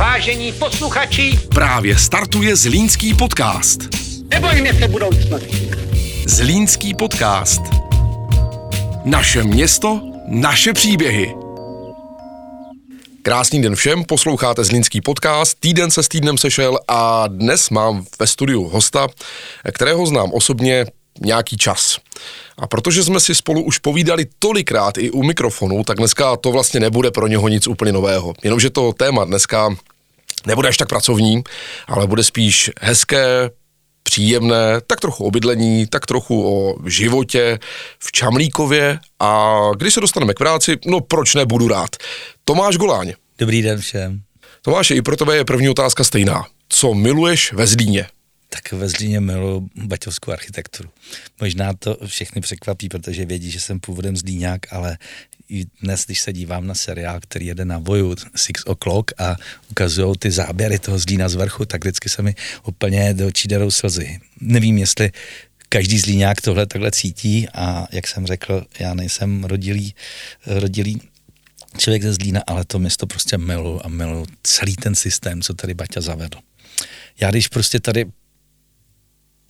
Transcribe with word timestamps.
Vážení 0.00 0.52
posluchači, 0.52 1.38
Právě 1.54 1.98
startuje 1.98 2.56
Zlínský 2.56 3.14
podcast. 3.14 3.80
nebojme 4.28 4.74
se 4.74 4.88
budoucnosti. 4.88 5.70
Zlínský 6.26 6.94
podcast. 6.94 7.60
Naše 9.04 9.42
město, 9.42 10.00
naše 10.26 10.72
příběhy. 10.72 11.34
Krásný 13.22 13.62
den 13.62 13.74
všem, 13.74 14.04
posloucháte 14.04 14.64
Zlínský 14.64 15.00
podcast, 15.00 15.60
týden 15.60 15.90
se 15.90 16.02
s 16.02 16.08
týdnem 16.08 16.38
sešel 16.38 16.78
a 16.88 17.26
dnes 17.26 17.70
mám 17.70 18.04
ve 18.18 18.26
studiu 18.26 18.68
hosta, 18.68 19.08
kterého 19.72 20.06
znám 20.06 20.32
osobně 20.32 20.86
nějaký 21.20 21.56
čas. 21.56 21.98
A 22.58 22.66
protože 22.66 23.04
jsme 23.04 23.20
si 23.20 23.34
spolu 23.34 23.62
už 23.62 23.78
povídali 23.78 24.26
tolikrát 24.38 24.98
i 24.98 25.10
u 25.10 25.22
mikrofonu, 25.22 25.84
tak 25.84 25.96
dneska 25.96 26.36
to 26.36 26.52
vlastně 26.52 26.80
nebude 26.80 27.10
pro 27.10 27.26
něho 27.26 27.48
nic 27.48 27.66
úplně 27.66 27.92
nového. 27.92 28.34
Jenomže 28.42 28.70
to 28.70 28.92
téma 28.92 29.24
dneska 29.24 29.76
nebude 30.46 30.68
až 30.68 30.76
tak 30.76 30.88
pracovní, 30.88 31.42
ale 31.88 32.06
bude 32.06 32.24
spíš 32.24 32.70
hezké, 32.80 33.50
příjemné, 34.02 34.80
tak 34.86 35.00
trochu 35.00 35.24
o 35.24 35.30
bydlení, 35.30 35.86
tak 35.86 36.06
trochu 36.06 36.54
o 36.54 36.76
životě 36.88 37.58
v 37.98 38.12
Čamlíkově 38.12 38.98
a 39.20 39.60
když 39.76 39.94
se 39.94 40.00
dostaneme 40.00 40.34
k 40.34 40.38
práci, 40.38 40.76
no 40.86 41.00
proč 41.00 41.34
ne, 41.34 41.46
budu 41.46 41.68
rád. 41.68 41.96
Tomáš 42.44 42.76
Goláň. 42.76 43.12
Dobrý 43.38 43.62
den 43.62 43.78
všem. 43.78 44.20
Tomáš, 44.62 44.90
i 44.90 45.02
pro 45.02 45.16
tebe 45.16 45.36
je 45.36 45.44
první 45.44 45.68
otázka 45.68 46.04
stejná. 46.04 46.44
Co 46.68 46.94
miluješ 46.94 47.52
ve 47.52 47.66
Zlíně? 47.66 48.06
Tak 48.52 48.72
ve 48.72 48.88
Zlíně 48.88 49.20
miluji 49.20 49.70
baťovskou 49.74 50.32
architekturu. 50.32 50.90
Možná 51.40 51.72
to 51.72 51.96
všechny 52.06 52.40
překvapí, 52.40 52.88
protože 52.88 53.26
vědí, 53.26 53.50
že 53.50 53.60
jsem 53.60 53.80
původem 53.80 54.16
Zlíňák, 54.16 54.72
ale 54.72 54.98
i 55.48 55.64
dnes, 55.82 56.06
když 56.06 56.20
se 56.20 56.32
dívám 56.32 56.66
na 56.66 56.74
seriál, 56.74 57.20
který 57.20 57.46
jede 57.46 57.64
na 57.64 57.78
voju 57.78 58.14
Six 58.36 58.62
O'Clock 58.66 59.12
a 59.18 59.36
ukazují 59.70 60.14
ty 60.18 60.30
záběry 60.30 60.78
toho 60.78 60.98
Zlína 60.98 61.28
z 61.28 61.34
vrchu, 61.34 61.64
tak 61.64 61.84
vždycky 61.84 62.08
se 62.08 62.22
mi 62.22 62.34
úplně 62.66 63.14
do 63.14 63.26
očí 63.26 63.48
slzy. 63.68 64.20
Nevím, 64.40 64.78
jestli 64.78 65.10
každý 65.68 65.98
zlíňák 65.98 66.40
tohle 66.40 66.66
takhle 66.66 66.90
cítí 66.90 67.48
a 67.54 67.86
jak 67.92 68.08
jsem 68.08 68.26
řekl, 68.26 68.66
já 68.78 68.94
nejsem 68.94 69.44
rodilý, 69.44 69.94
rodilý 70.46 71.00
člověk 71.78 72.02
ze 72.02 72.12
Zlína, 72.12 72.42
ale 72.46 72.64
to 72.64 72.78
město 72.78 73.06
prostě 73.06 73.38
miluju 73.38 73.80
a 73.84 73.88
miluju 73.88 74.26
celý 74.42 74.76
ten 74.76 74.94
systém, 74.94 75.42
co 75.42 75.54
tady 75.54 75.74
Baťa 75.74 76.00
zavedl. 76.00 76.38
Já 77.20 77.30
když 77.30 77.48
prostě 77.48 77.80
tady 77.80 78.06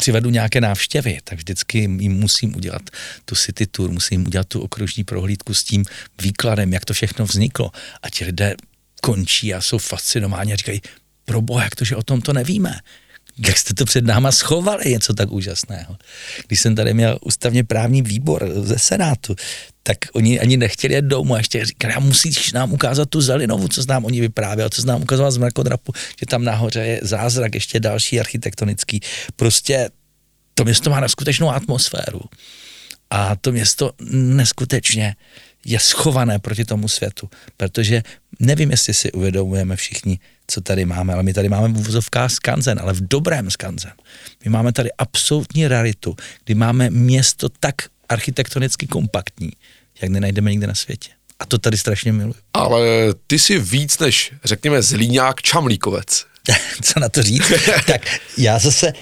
přivedu 0.00 0.30
nějaké 0.30 0.60
návštěvy, 0.60 1.18
tak 1.24 1.38
vždycky 1.38 1.78
jim 1.78 2.12
musím 2.12 2.56
udělat 2.56 2.82
tu 3.24 3.34
city 3.34 3.66
tour, 3.66 3.90
musím 3.90 4.26
udělat 4.26 4.48
tu 4.48 4.60
okružní 4.60 5.04
prohlídku 5.04 5.54
s 5.54 5.64
tím 5.64 5.84
výkladem, 6.22 6.72
jak 6.72 6.84
to 6.84 6.92
všechno 6.94 7.24
vzniklo. 7.24 7.70
A 8.02 8.10
ti 8.10 8.24
lidé 8.24 8.54
končí 9.02 9.54
a 9.54 9.60
jsou 9.60 9.78
fascinováni 9.78 10.52
a 10.52 10.56
říkají, 10.56 10.80
pro 11.24 11.40
boha, 11.40 11.64
jak 11.64 11.74
to, 11.74 11.84
že 11.84 11.96
o 11.96 12.02
tom 12.02 12.20
to 12.20 12.32
nevíme. 12.32 12.80
Jak 13.46 13.58
jste 13.58 13.74
to 13.74 13.84
před 13.84 14.05
náma 14.05 14.33
schovali, 14.33 14.84
něco 14.91 15.14
tak 15.14 15.33
úžasného. 15.33 15.96
Když 16.46 16.60
jsem 16.60 16.74
tady 16.74 16.94
měl 16.94 17.19
ústavně 17.22 17.64
právní 17.64 18.02
výbor 18.02 18.52
ze 18.62 18.78
Senátu, 18.78 19.36
tak 19.83 19.98
oni 20.12 20.41
ani 20.41 20.56
nechtěli 20.56 20.94
jet 20.94 21.05
domů 21.05 21.34
a 21.34 21.38
ještě 21.38 21.64
říkali, 21.64 21.94
musíš 22.00 22.52
nám 22.52 22.72
ukázat 22.72 23.08
tu 23.08 23.20
Zelinovu, 23.20 23.68
co 23.68 23.83
nám 23.88 24.05
oni 24.05 24.20
vyprávěl, 24.20 24.68
co 24.68 24.86
nám 24.86 25.02
ukazoval 25.02 25.30
z 25.30 25.36
mrakodrapu, 25.36 25.92
že 26.20 26.27
tam 26.27 26.44
nahoře 26.44 26.80
je 26.80 27.00
zázrak, 27.02 27.55
ještě 27.55 27.80
další 27.80 28.20
architektonický. 28.20 29.00
Prostě 29.36 29.91
to 30.55 30.64
město 30.64 30.91
má 30.91 31.00
neskutečnou 31.00 31.50
atmosféru. 31.50 32.20
A 33.11 33.36
to 33.36 33.52
město 33.52 33.92
neskutečně 34.11 35.16
je 35.64 35.80
schované 35.80 36.39
proti 36.39 36.64
tomu 36.64 36.89
světu, 36.89 37.30
protože 37.56 38.03
nevím, 38.41 38.70
jestli 38.70 38.94
si 38.94 39.12
uvědomujeme 39.12 39.77
všichni, 39.77 40.19
co 40.47 40.61
tady 40.61 40.84
máme, 40.84 41.14
ale 41.14 41.22
my 41.22 41.34
tady 41.34 41.48
máme 41.48 41.69
v 41.69 42.08
skanzen, 42.28 42.78
ale 42.83 42.92
v 42.92 43.08
dobrém 43.08 43.50
skanzen. 43.50 43.92
My 44.44 44.50
máme 44.50 44.72
tady 44.72 44.92
absolutní 44.98 45.69
raritu, 45.69 46.17
kdy 46.44 46.55
máme 46.55 46.91
město 46.91 47.48
tak 47.48 47.75
architektonicky 48.08 48.86
kompaktní, 48.86 49.51
jak 50.02 50.11
nenajdeme 50.11 50.51
nikde 50.51 50.67
na 50.67 50.74
světě. 50.74 51.11
A 51.39 51.46
to 51.46 51.58
tady 51.58 51.79
strašně 51.79 52.13
miluji. 52.13 52.34
Ale 52.55 52.80
ty 53.27 53.39
jsi 53.39 53.58
víc 53.58 53.98
než, 53.98 54.33
řekněme, 54.45 54.83
Zlíňák 54.83 55.42
Čamlíkovec. 55.42 56.27
Co 56.83 57.01
na 57.01 57.08
to 57.08 57.23
říct? 57.23 57.52
tak 57.86 58.20
já 58.39 58.58
zase, 58.58 58.92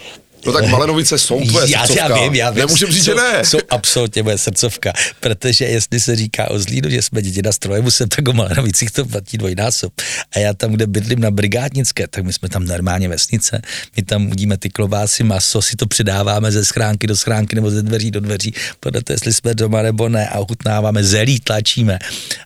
No 0.47 0.53
tak 0.53 0.67
Malenovice 0.71 1.19
jsou 1.19 1.41
tvoje 1.47 1.71
já, 1.71 1.87
srdcovka. 1.87 2.17
já 2.17 2.23
vím, 2.25 2.35
já 2.35 2.51
vím. 2.51 2.59
Nemůžem 2.59 2.91
říct, 2.91 3.05
jsou, 3.05 3.11
že 3.11 3.15
ne. 3.15 3.45
Jsou 3.45 3.59
absolutně 3.71 4.23
moje 4.23 4.39
srdcovka, 4.39 4.93
protože 5.21 5.65
jestli 5.65 6.01
se 6.01 6.17
říká 6.17 6.51
o 6.51 6.59
Zlínu, 6.59 6.91
že 6.91 7.03
jsme 7.03 7.23
děti 7.23 7.43
na 7.43 7.53
strojemu, 7.53 7.89
tak 8.09 8.29
o 8.29 8.33
Malenovicích 8.33 8.91
to 8.91 9.05
platí 9.07 9.39
dvojnásob. 9.39 9.93
A 10.37 10.39
já 10.39 10.55
tam, 10.55 10.73
kde 10.73 10.87
bydlím 10.87 11.21
na 11.21 11.31
Brigádnické, 11.31 12.09
tak 12.09 12.25
my 12.25 12.33
jsme 12.33 12.49
tam 12.49 12.65
normálně 12.65 13.09
vesnice, 13.09 13.63
my 13.97 14.03
tam 14.03 14.31
udíme 14.31 14.57
ty 14.57 14.71
klobásy, 14.71 15.25
maso, 15.25 15.63
si 15.63 15.77
to 15.77 15.87
přidáváme 15.87 16.53
ze 16.53 16.65
schránky 16.65 17.07
do 17.07 17.17
schránky 17.17 17.57
nebo 17.57 17.71
ze 17.71 17.83
dveří 17.83 18.11
do 18.11 18.21
dveří, 18.21 18.55
podle 18.81 19.03
toho, 19.03 19.15
jestli 19.15 19.33
jsme 19.35 19.55
doma 19.55 19.83
nebo 19.83 20.09
ne 20.09 20.29
a 20.29 20.39
ochutnáváme 20.39 21.05
zelí, 21.05 21.41
tlačíme 21.41 21.99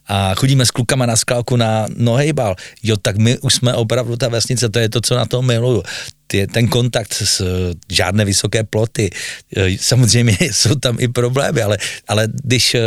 a 0.06 0.34
chodíme 0.34 0.66
s 0.66 0.70
klukama 0.70 1.06
na 1.06 1.16
skalku 1.16 1.56
na 1.56 1.86
nohejbal. 1.96 2.56
Jo, 2.82 2.96
tak 2.96 3.16
my 3.16 3.38
už 3.38 3.54
jsme 3.54 3.74
opravdu 3.74 4.16
ta 4.16 4.28
vesnice, 4.28 4.68
to 4.68 4.78
je 4.78 4.88
to, 4.88 5.00
co 5.00 5.14
na 5.14 5.24
tom 5.26 5.46
miluju 5.46 5.82
je 6.34 6.46
ten 6.46 6.68
kontakt 6.68 7.12
s 7.12 7.42
žádné 7.88 8.24
vysoké 8.24 8.64
ploty. 8.64 9.10
E, 9.56 9.78
Samozřejmě 9.78 10.36
jsou 10.40 10.74
tam 10.74 10.96
i 11.00 11.08
problémy, 11.08 11.62
ale, 11.62 11.78
ale 12.08 12.28
když 12.44 12.74
e, 12.74 12.80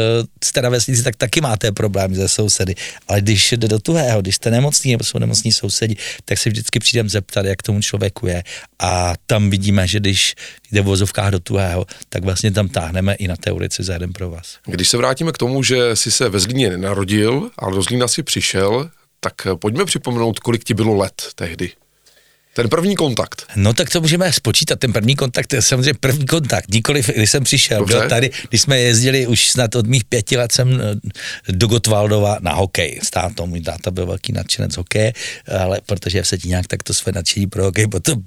jste 0.44 0.62
na 0.62 0.70
vesnici, 0.70 1.04
tak 1.04 1.16
taky 1.16 1.42
máte 1.42 1.72
problémy 1.72 2.16
ze 2.16 2.28
sousedy. 2.28 2.76
Ale 3.08 3.22
když 3.22 3.52
jde 3.52 3.68
do 3.68 3.80
tuhého, 3.80 4.22
když 4.22 4.36
jste 4.36 4.52
nemocný 4.52 4.92
nebo 4.92 5.04
jsou 5.04 5.20
nemocní 5.20 5.52
sousedi, 5.52 5.96
tak 6.26 6.38
se 6.38 6.50
vždycky 6.50 6.80
přijdem 6.80 7.10
zeptat, 7.10 7.46
jak 7.46 7.64
tomu 7.64 7.82
člověku 7.82 8.28
je. 8.28 8.44
A 8.80 9.14
tam 9.26 9.50
vidíme, 9.50 9.88
že 9.88 10.00
když 10.00 10.36
jde 10.72 10.82
v 10.82 10.86
vozovkách 10.86 11.32
do 11.32 11.40
tuhého, 11.40 11.86
tak 12.10 12.24
vlastně 12.24 12.52
tam 12.52 12.68
táhneme 12.68 13.14
i 13.14 13.28
na 13.28 13.36
té 13.36 13.52
ulici 13.52 13.84
za 13.84 13.94
jeden 13.94 14.14
pro 14.14 14.30
vás. 14.30 14.58
Když 14.66 14.90
se 14.90 14.98
vrátíme 14.98 15.32
k 15.32 15.38
tomu, 15.38 15.64
že 15.64 15.96
jsi 15.96 16.12
se 16.12 16.30
ve 16.30 16.40
Zlíně 16.40 16.70
nenarodil, 16.70 17.50
ale 17.58 17.76
do 17.76 17.82
Zlína 17.82 18.08
si 18.08 18.24
přišel, 18.24 18.90
tak 19.20 19.48
pojďme 19.60 19.86
připomenout, 19.86 20.40
kolik 20.40 20.64
ti 20.64 20.74
bylo 20.74 20.96
let 20.96 21.28
tehdy. 21.36 21.72
Ten 22.56 22.70
první 22.70 22.96
kontakt. 22.96 23.44
No 23.56 23.74
tak 23.74 23.90
to 23.90 24.02
můžeme 24.02 24.34
spočítat. 24.34 24.80
Ten 24.80 24.94
první 24.94 25.16
kontakt 25.16 25.54
je 25.54 25.62
samozřejmě 25.62 25.94
první 25.94 26.26
kontakt. 26.26 26.72
Nikoliv, 26.74 27.10
když 27.16 27.30
jsem 27.30 27.44
přišel. 27.44 27.80
Dobře. 27.80 27.98
Byl 27.98 28.10
tady, 28.10 28.32
když 28.50 28.62
jsme 28.62 28.80
jezdili 28.80 29.28
už 29.28 29.50
snad 29.50 29.76
od 29.76 29.88
mých 29.88 30.04
pěti 30.04 30.38
let 30.38 30.52
jsem 30.52 30.82
eh, 30.82 31.52
do 31.52 31.68
Gotwaldova 31.68 32.38
na 32.42 32.54
hokej 32.54 33.00
s 33.04 33.10
tátou. 33.10 33.46
Můj 33.46 33.62
táta 33.62 33.92
byl 33.92 34.06
velký 34.06 34.34
nadšenec 34.34 34.78
hokeje, 34.78 35.14
ale 35.60 35.82
protože 35.86 36.22
v 36.22 36.28
Setíňák, 36.28 36.68
tak 36.68 36.84
to 36.84 36.94
své 36.94 37.12
nadšení 37.12 37.48
pro 37.48 37.64
hokej 37.64 37.88
potom 37.88 38.24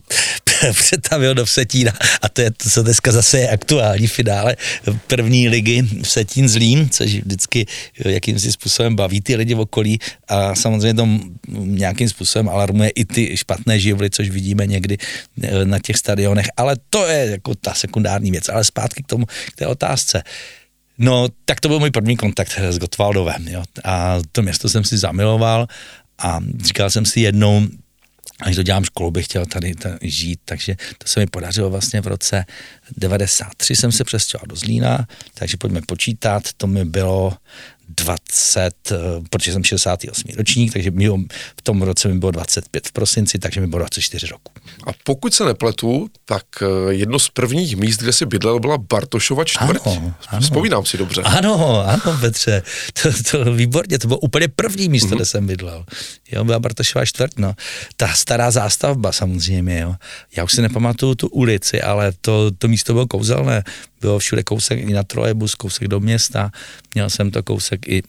přetavil 0.73 1.35
do 1.35 1.45
Vsetína. 1.45 1.93
A 2.23 2.29
to 2.29 2.41
je 2.41 2.51
to, 2.51 2.71
co 2.71 2.83
dneska 2.83 3.13
zase 3.13 3.39
je 3.39 3.49
aktuální 3.49 4.07
finále 4.07 4.57
první 5.07 5.49
ligy 5.49 5.83
v 5.83 6.09
Setín 6.09 6.49
Zlín, 6.49 6.89
což 6.91 7.15
vždycky 7.15 7.67
jakýmsi 8.05 8.53
způsobem 8.53 8.97
baví 8.97 9.21
ty 9.21 9.37
lidi 9.37 9.55
v 9.55 9.61
okolí 9.61 9.99
a 10.29 10.55
samozřejmě 10.55 10.95
to 10.95 11.09
nějakým 11.59 12.09
způsobem 12.09 12.49
alarmuje 12.49 12.91
i 12.91 13.05
ty 13.05 13.37
špatné 13.37 13.81
živly, 13.81 14.11
což 14.11 14.31
vidíme 14.31 14.67
někdy 14.67 14.97
eh, 15.43 15.65
na 15.65 15.79
těch 15.79 15.97
stadionech, 15.97 16.47
ale 16.57 16.77
to 16.91 17.07
je 17.07 17.31
jako 17.31 17.55
ta 17.55 17.75
sekundární 17.75 18.31
věc. 18.31 18.49
Ale 18.49 18.65
zpátky 18.65 19.03
k 19.03 19.07
tomu, 19.07 19.27
k 19.27 19.57
té 19.57 19.67
otázce. 19.67 20.23
No, 20.99 21.29
tak 21.45 21.61
to 21.61 21.69
byl 21.69 21.79
můj 21.79 21.91
první 21.91 22.17
kontakt 22.17 22.59
s 22.59 22.79
Gotwaldovem, 22.79 23.49
jo. 23.49 23.65
A 23.85 24.19
to 24.33 24.43
město 24.43 24.69
jsem 24.69 24.85
si 24.85 24.99
zamiloval 24.99 25.67
a 26.19 26.41
říkal 26.65 26.91
jsem 26.91 27.05
si 27.05 27.21
jednou, 27.21 27.67
až 28.43 28.57
dodělám 28.57 28.85
školu, 28.85 29.11
bych 29.11 29.25
chtěl 29.25 29.47
tady, 29.47 29.75
tady 29.75 30.11
žít, 30.11 30.41
takže 30.45 30.77
to 30.99 31.09
se 31.09 31.21
mi 31.21 31.27
podařilo 31.27 31.71
vlastně 31.71 32.01
v 32.01 32.07
roce 32.07 32.45
93 32.97 33.77
jsem 33.77 33.93
se 33.93 34.05
přestěhoval 34.05 34.47
do 34.47 34.57
Zlína, 34.57 35.07
takže 35.35 35.57
pojďme 35.57 35.81
počítat, 35.83 36.43
to 36.57 36.67
mi 36.67 36.85
bylo 36.85 37.37
20, 38.29 38.93
eh, 38.93 38.97
protože 39.31 39.53
jsem 39.53 39.65
68. 39.65 40.37
ročník, 40.37 40.73
takže 40.73 40.91
mi 40.91 41.09
v 41.57 41.63
tom 41.63 41.83
roce 41.83 42.09
mi 42.09 42.19
bylo 42.19 42.31
25 42.31 42.87
v 42.87 42.93
prosinci, 42.93 43.39
takže 43.39 43.61
mi 43.61 43.67
bylo 43.67 43.79
24 43.79 44.27
roku. 44.27 44.53
A 44.87 44.91
pokud 45.05 45.35
se 45.35 45.45
nepletu, 45.45 46.09
tak 46.25 46.45
eh, 46.63 46.93
jedno 46.93 47.19
z 47.19 47.29
prvních 47.29 47.77
míst, 47.77 47.97
kde 47.97 48.13
jsi 48.13 48.27
bydlel, 48.27 48.61
byla 48.61 48.79
Bartošova 48.79 49.45
čtvrť. 49.45 49.87
Ano, 49.87 50.15
ano. 50.29 50.41
Vzpomínám 50.41 50.87
si 50.87 50.99
dobře. 50.99 51.23
Ano, 51.23 51.85
ano, 51.87 52.19
Petře, 52.21 52.63
to, 53.03 53.09
to 53.31 53.53
výborně, 53.53 53.99
to 53.99 54.09
bylo 54.09 54.19
úplně 54.19 54.49
první 54.49 54.89
místo, 54.89 55.09
mm-hmm. 55.09 55.17
kde 55.17 55.25
jsem 55.25 55.47
bydlel. 55.47 55.85
Jo, 56.33 56.45
byla 56.45 56.59
Bartošova 56.59 57.05
čtvrť, 57.05 57.33
no. 57.37 57.55
Ta 57.97 58.09
stará 58.09 58.51
zástavba 58.51 59.13
samozřejmě, 59.13 59.81
jo. 59.81 59.95
Já 60.37 60.45
už 60.45 60.53
si 60.53 60.63
nepamatuju 60.63 61.15
tu 61.15 61.29
ulici, 61.29 61.83
ale 61.83 62.13
to, 62.21 62.51
to 62.51 62.69
místo 62.69 62.93
bylo 62.93 63.07
kouzelné. 63.07 63.65
Bylo 64.01 64.19
všude 64.19 64.43
kousek 64.43 64.79
i 64.79 64.93
na 64.93 65.03
trolejbus, 65.03 65.55
kousek 65.55 65.89
do 65.89 66.01
města, 66.01 66.51
měl 66.95 67.11
jsem 67.11 67.31
to 67.31 67.43
kousek 67.43 67.89
i 67.89 68.03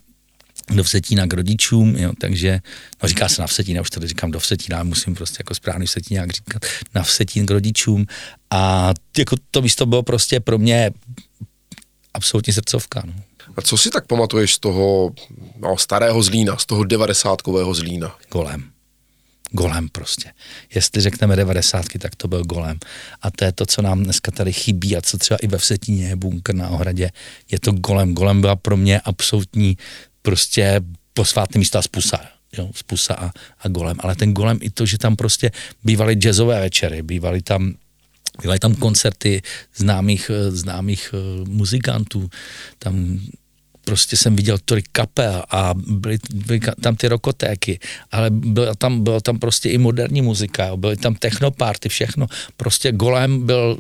do 0.70 0.84
Vsetína 0.84 1.28
k 1.28 1.34
rodičům, 1.34 1.96
jo, 1.96 2.12
takže, 2.22 2.60
no 3.04 3.10
říká 3.10 3.30
se 3.30 3.42
na 3.42 3.48
Vsetína, 3.48 3.82
už 3.82 3.90
tady 3.90 4.08
říkám 4.08 4.32
do 4.32 4.40
Vsetína, 4.40 4.84
musím 4.84 5.16
prostě 5.16 5.38
jako 5.40 5.56
správný 5.56 5.86
Vsetíňák 5.86 6.32
říkat, 6.32 6.66
na 6.96 7.04
Vsetín 7.04 7.46
k 7.46 7.52
rodičům 7.52 8.06
a 8.50 8.94
jako 9.18 9.36
to 9.52 9.62
místo 9.62 9.86
bylo 9.86 10.04
prostě 10.04 10.40
pro 10.40 10.58
mě 10.58 10.92
absolutní 12.14 12.54
srdcovka, 12.54 13.04
no. 13.06 13.14
A 13.58 13.62
co 13.62 13.78
si 13.78 13.90
tak 13.90 14.08
pamatuješ 14.08 14.54
z 14.54 14.60
toho 14.60 15.12
no, 15.58 15.78
starého 15.78 16.24
Zlína, 16.24 16.58
z 16.58 16.66
toho 16.66 16.84
devadesátkového 16.84 17.74
Zlína? 17.74 18.16
Golem. 18.32 18.64
golem 19.52 19.90
prostě. 19.90 20.32
Jestli 20.76 21.02
řekneme 21.02 21.36
devadesátky, 21.36 22.00
tak 22.00 22.16
to 22.16 22.28
byl 22.28 22.44
golem. 22.44 22.78
A 23.22 23.32
to 23.32 23.46
je 23.46 23.52
to, 23.52 23.66
co 23.66 23.82
nám 23.82 24.04
dneska 24.04 24.32
tady 24.32 24.54
chybí 24.54 24.98
a 24.98 25.02
co 25.02 25.18
třeba 25.18 25.38
i 25.38 25.48
ve 25.48 25.58
Vsetíně 25.58 26.08
je 26.08 26.16
bunkr 26.16 26.56
na 26.56 26.70
ohradě. 26.70 27.10
Je 27.52 27.60
to 27.60 27.72
golem. 27.72 28.14
Golem 28.14 28.42
byla 28.42 28.56
pro 28.56 28.78
mě 28.78 29.00
absolutní 29.00 29.78
prostě 30.22 30.82
posvátný 31.14 31.60
místa 31.60 31.82
spusa. 31.82 32.20
Jo, 32.58 32.70
spusa 32.76 33.14
a, 33.14 33.32
a 33.60 33.68
golem. 33.68 33.98
Ale 34.00 34.16
ten 34.16 34.34
golem 34.34 34.60
i 34.62 34.70
to, 34.70 34.86
že 34.86 34.98
tam 34.98 35.16
prostě 35.16 35.52
bývaly 35.84 36.16
jazzové 36.16 36.60
večery, 36.60 37.02
bývaly 37.02 37.42
tam 37.42 37.74
Bývaly 38.42 38.60
tam 38.60 38.76
koncerty 38.76 39.42
známých, 39.76 40.32
známých 40.50 41.14
eh, 41.14 41.50
muzikantů, 41.50 42.30
tam 42.80 43.20
prostě 43.86 44.18
jsem 44.18 44.36
viděl 44.36 44.58
tolik 44.66 44.86
kapel 44.92 45.44
a 45.50 45.74
byly, 45.74 46.18
byly 46.34 46.60
tam 46.82 46.96
ty 46.96 47.08
rokotéky, 47.08 47.80
ale 48.12 48.30
byla 48.30 48.76
tam, 48.76 49.04
byla 49.04 49.20
tam 49.20 49.40
prostě 49.40 49.70
i 49.70 49.78
moderní 49.78 50.22
muzika, 50.22 50.78
byly 50.78 50.98
tam 50.98 51.16
technoparty, 51.16 51.90
všechno. 51.90 52.28
Prostě 52.58 52.92
Golem 52.92 53.46
byl 53.46 53.78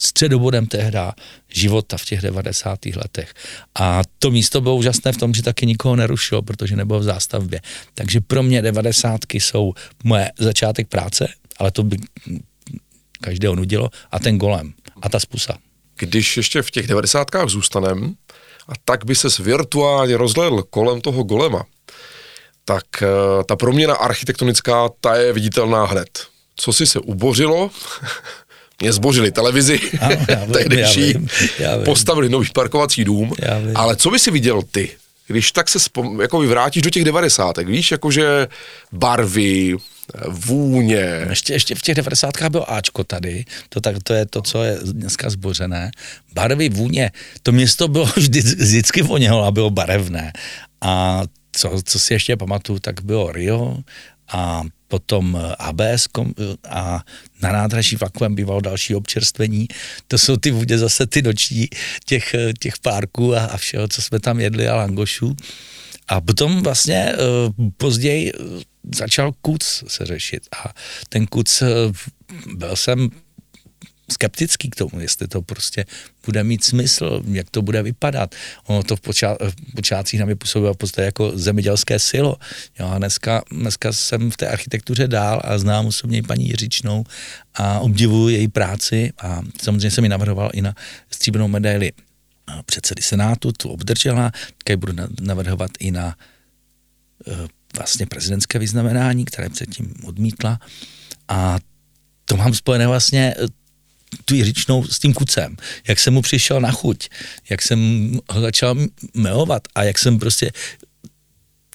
středobodem 0.00 0.66
tehda 0.66 1.12
života 1.48 1.96
v 1.96 2.04
těch 2.04 2.20
90. 2.20 2.78
letech. 2.96 3.34
A 3.74 4.02
to 4.18 4.30
místo 4.30 4.60
bylo 4.60 4.76
úžasné 4.76 5.12
v 5.12 5.16
tom, 5.16 5.34
že 5.34 5.42
taky 5.42 5.66
nikoho 5.66 5.96
nerušilo, 5.96 6.42
protože 6.42 6.76
nebylo 6.76 7.00
v 7.00 7.02
zástavbě. 7.02 7.60
Takže 7.94 8.20
pro 8.20 8.42
mě 8.42 8.62
90. 8.62 9.20
jsou 9.32 9.72
moje 10.04 10.30
začátek 10.38 10.88
práce, 10.88 11.28
ale 11.58 11.70
to 11.70 11.82
by 11.82 11.96
každého 13.20 13.54
nudilo, 13.54 13.90
a 14.10 14.18
ten 14.18 14.38
golem 14.38 14.72
a 15.02 15.08
ta 15.08 15.20
spusa. 15.20 15.58
Když 15.96 16.36
ještě 16.36 16.62
v 16.62 16.70
těch 16.70 16.86
90. 16.86 17.28
zůstanem, 17.46 18.14
a 18.68 18.72
tak 18.84 19.04
by 19.04 19.14
ses 19.14 19.38
virtuálně 19.38 20.16
rozhledl 20.16 20.62
kolem 20.62 21.00
toho 21.00 21.22
golema, 21.22 21.64
tak 22.64 22.84
uh, 23.02 23.08
ta 23.42 23.56
proměna 23.56 23.94
architektonická, 23.94 24.88
ta 25.00 25.14
je 25.14 25.32
viditelná 25.32 25.84
hned. 25.84 26.26
Co 26.56 26.72
si 26.72 26.86
se 26.86 27.00
ubořilo, 27.00 27.70
mě 28.80 28.92
zbořili 28.92 29.32
televizi, 29.32 29.80
tehdejší, 30.52 31.14
postavili 31.84 32.28
nový 32.28 32.48
parkovací 32.54 33.04
dům, 33.04 33.32
ale 33.74 33.96
co 33.96 34.10
by 34.10 34.18
si 34.18 34.30
viděl 34.30 34.62
ty, 34.62 34.90
když 35.26 35.52
tak 35.52 35.68
se 35.68 35.80
spom, 35.80 36.20
jako 36.20 36.38
vrátíš 36.38 36.82
do 36.82 36.90
těch 36.90 37.04
devadesátek, 37.04 37.68
víš, 37.68 37.90
jakože 37.90 38.48
barvy, 38.92 39.76
vůně. 40.28 41.26
Ještě, 41.28 41.52
ještě 41.52 41.74
v 41.74 41.82
těch 41.82 41.94
90. 41.94 42.30
bylo 42.48 42.72
Ačko 42.72 43.04
tady, 43.04 43.44
to, 43.68 43.80
tak, 43.80 43.96
to 44.02 44.14
je 44.14 44.26
to, 44.26 44.42
co 44.42 44.62
je 44.62 44.78
dneska 44.82 45.30
zbořené. 45.30 45.90
Barvy, 46.34 46.68
vůně, 46.68 47.10
to 47.42 47.52
město 47.52 47.88
bylo 47.88 48.04
vždy, 48.16 48.40
vždycky 48.40 49.02
vonělo 49.02 49.44
a 49.44 49.50
bylo 49.50 49.70
barevné. 49.70 50.32
A 50.80 51.22
co, 51.52 51.82
co 51.84 51.98
si 51.98 52.12
ještě 52.12 52.36
pamatuju, 52.36 52.78
tak 52.78 53.02
bylo 53.02 53.32
Rio 53.32 53.76
a 54.32 54.62
potom 54.90 55.38
ABS 55.58 56.08
a 56.68 57.04
na 57.42 57.52
nádraží 57.52 57.96
vakuem 57.96 58.34
bývalo 58.34 58.60
další 58.60 58.94
občerstvení. 58.94 59.68
To 60.08 60.18
jsou 60.18 60.36
ty 60.36 60.50
vůně 60.50 60.78
zase 60.78 61.06
ty 61.06 61.22
noční 61.22 61.68
těch, 62.04 62.34
těch 62.58 62.78
párků 62.78 63.36
a, 63.36 63.44
a 63.44 63.56
všeho, 63.56 63.88
co 63.88 64.02
jsme 64.02 64.20
tam 64.20 64.40
jedli 64.40 64.68
a 64.68 64.76
langošů. 64.76 65.36
A 66.08 66.20
potom 66.20 66.62
vlastně 66.62 67.14
později 67.76 68.32
začal 68.94 69.32
kuc 69.40 69.84
se 69.88 70.06
řešit 70.06 70.42
a 70.64 70.74
ten 71.08 71.26
kuc, 71.26 71.62
eh, 71.62 71.68
byl 72.54 72.76
jsem 72.76 73.08
skeptický 74.12 74.70
k 74.70 74.76
tomu, 74.76 75.00
jestli 75.00 75.28
to 75.28 75.42
prostě 75.42 75.84
bude 76.26 76.44
mít 76.44 76.64
smysl, 76.64 77.22
jak 77.28 77.50
to 77.50 77.62
bude 77.62 77.82
vypadat. 77.82 78.34
Ono 78.66 78.82
to 78.82 78.96
v, 78.96 79.00
počát, 79.00 79.38
v 79.40 79.74
počátcích 79.74 80.20
na 80.20 80.26
mě 80.26 80.36
působilo 80.36 80.74
v 80.74 80.76
podstatě 80.76 81.04
jako 81.04 81.32
zemědělské 81.34 81.98
silo. 81.98 82.36
Jo, 82.78 82.88
a 82.88 82.98
dneska, 82.98 83.42
dneska 83.52 83.92
jsem 83.92 84.30
v 84.30 84.36
té 84.36 84.48
architektuře 84.48 85.08
dál 85.08 85.40
a 85.44 85.58
znám 85.58 85.86
osobně 85.86 86.22
paní 86.22 86.48
Jiřičnou 86.48 87.04
a 87.54 87.80
obdivuji 87.80 88.36
její 88.36 88.48
práci 88.48 89.12
a 89.18 89.42
samozřejmě 89.62 89.90
jsem 89.90 90.04
ji 90.04 90.10
navrhoval 90.10 90.50
i 90.52 90.62
na 90.62 90.74
stříbrnou 91.10 91.48
medaili 91.48 91.92
předsedy 92.66 93.02
Senátu, 93.02 93.52
tu 93.52 93.68
obdržela, 93.68 94.32
také 94.58 94.76
budu 94.76 94.92
navrhovat 95.20 95.70
i 95.78 95.90
na 95.90 96.16
eh, 97.26 97.48
vlastně 97.76 98.06
prezidentské 98.06 98.58
vyznamenání, 98.58 99.24
které 99.24 99.48
předtím 99.48 99.94
odmítla 100.04 100.58
a 101.28 101.58
to 102.24 102.36
mám 102.36 102.54
spojené 102.54 102.86
vlastně 102.86 103.34
eh, 103.38 103.46
tu 104.24 104.34
Jiřičnou 104.34 104.84
s 104.84 104.98
tím 104.98 105.14
kucem, 105.14 105.56
jak 105.88 105.98
jsem 105.98 106.14
mu 106.14 106.22
přišel 106.22 106.60
na 106.60 106.72
chuť, 106.72 107.08
jak 107.50 107.62
jsem 107.62 108.10
ho 108.30 108.40
začal 108.40 108.76
milovat 109.14 109.62
a 109.74 109.82
jak 109.82 109.98
jsem 109.98 110.18
prostě 110.18 110.52